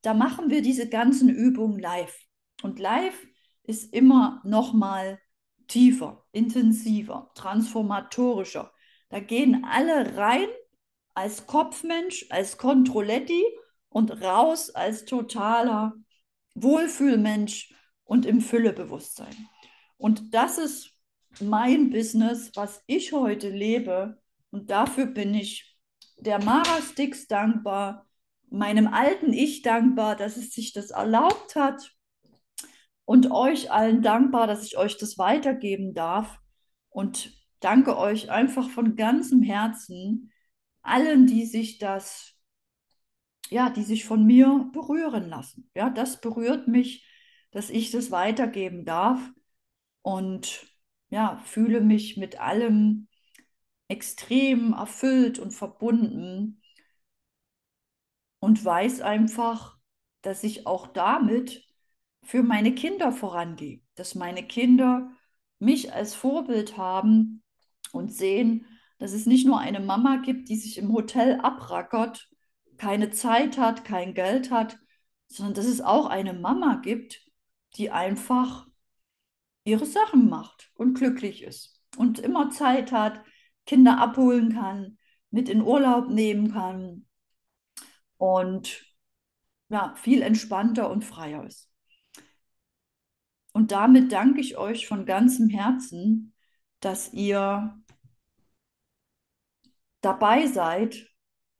[0.01, 2.17] da machen wir diese ganzen Übungen live.
[2.63, 3.27] Und live
[3.63, 5.19] ist immer noch mal
[5.67, 8.71] tiefer, intensiver, transformatorischer.
[9.09, 10.47] Da gehen alle rein
[11.13, 13.43] als Kopfmensch, als Controletti
[13.89, 15.93] und raus als totaler
[16.55, 17.73] Wohlfühlmensch
[18.03, 19.35] und im Füllebewusstsein.
[19.97, 20.91] Und das ist
[21.39, 24.21] mein Business, was ich heute lebe.
[24.51, 25.77] Und dafür bin ich
[26.17, 28.07] der Mara Stix dankbar,
[28.49, 31.95] meinem alten Ich dankbar, dass es sich das erlaubt hat.
[33.05, 36.37] Und euch allen dankbar, dass ich euch das weitergeben darf.
[36.89, 40.31] Und danke euch einfach von ganzem Herzen
[40.81, 42.39] allen, die sich das
[43.49, 45.69] ja, die sich von mir berühren lassen.
[45.75, 47.05] Ja, das berührt mich,
[47.51, 49.19] dass ich das weitergeben darf.
[50.01, 50.67] Und
[51.09, 53.07] ja, fühle mich mit allem
[53.89, 56.61] extrem erfüllt und verbunden
[58.39, 59.77] und weiß einfach,
[60.21, 61.67] dass ich auch damit
[62.23, 65.11] für meine Kinder vorangehe, dass meine Kinder
[65.59, 67.43] mich als Vorbild haben
[67.91, 68.65] und sehen,
[68.99, 72.29] dass es nicht nur eine Mama gibt, die sich im Hotel abrackert,
[72.77, 74.77] keine Zeit hat, kein Geld hat,
[75.27, 77.21] sondern dass es auch eine Mama gibt,
[77.75, 78.67] die einfach
[79.63, 83.23] ihre Sachen macht und glücklich ist und immer Zeit hat,
[83.69, 84.97] Kinder abholen kann,
[85.29, 87.05] mit in Urlaub nehmen kann
[88.17, 88.83] und
[89.69, 91.69] ja, viel entspannter und freier ist.
[93.53, 96.33] Und damit danke ich euch von ganzem Herzen,
[96.79, 97.79] dass ihr
[100.01, 101.07] dabei seid,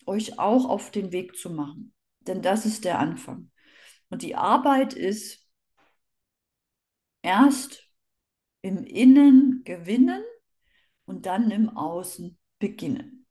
[0.07, 1.93] euch auch auf den Weg zu machen.
[2.21, 3.51] Denn das ist der Anfang.
[4.09, 5.47] Und die Arbeit ist
[7.21, 7.87] erst
[8.63, 10.23] im Innen gewinnen
[11.09, 13.25] und dann im Außen beginnen.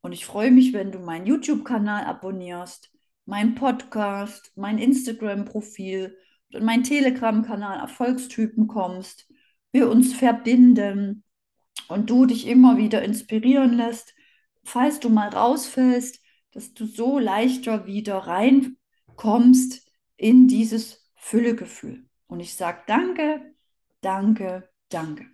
[0.00, 2.90] Und ich freue mich, wenn du meinen YouTube-Kanal abonnierst,
[3.26, 6.16] meinen Podcast, mein Instagram-Profil
[6.54, 9.30] und meinen Telegram-Kanal Erfolgstypen kommst,
[9.70, 11.24] wir uns verbinden
[11.88, 14.14] und du dich immer wieder inspirieren lässt,
[14.62, 16.22] falls du mal rausfällst,
[16.52, 19.86] dass du so leichter wieder reinkommst
[20.16, 22.06] in dieses Füllegefühl.
[22.28, 23.54] Und ich sage danke,
[24.00, 25.33] danke, danke.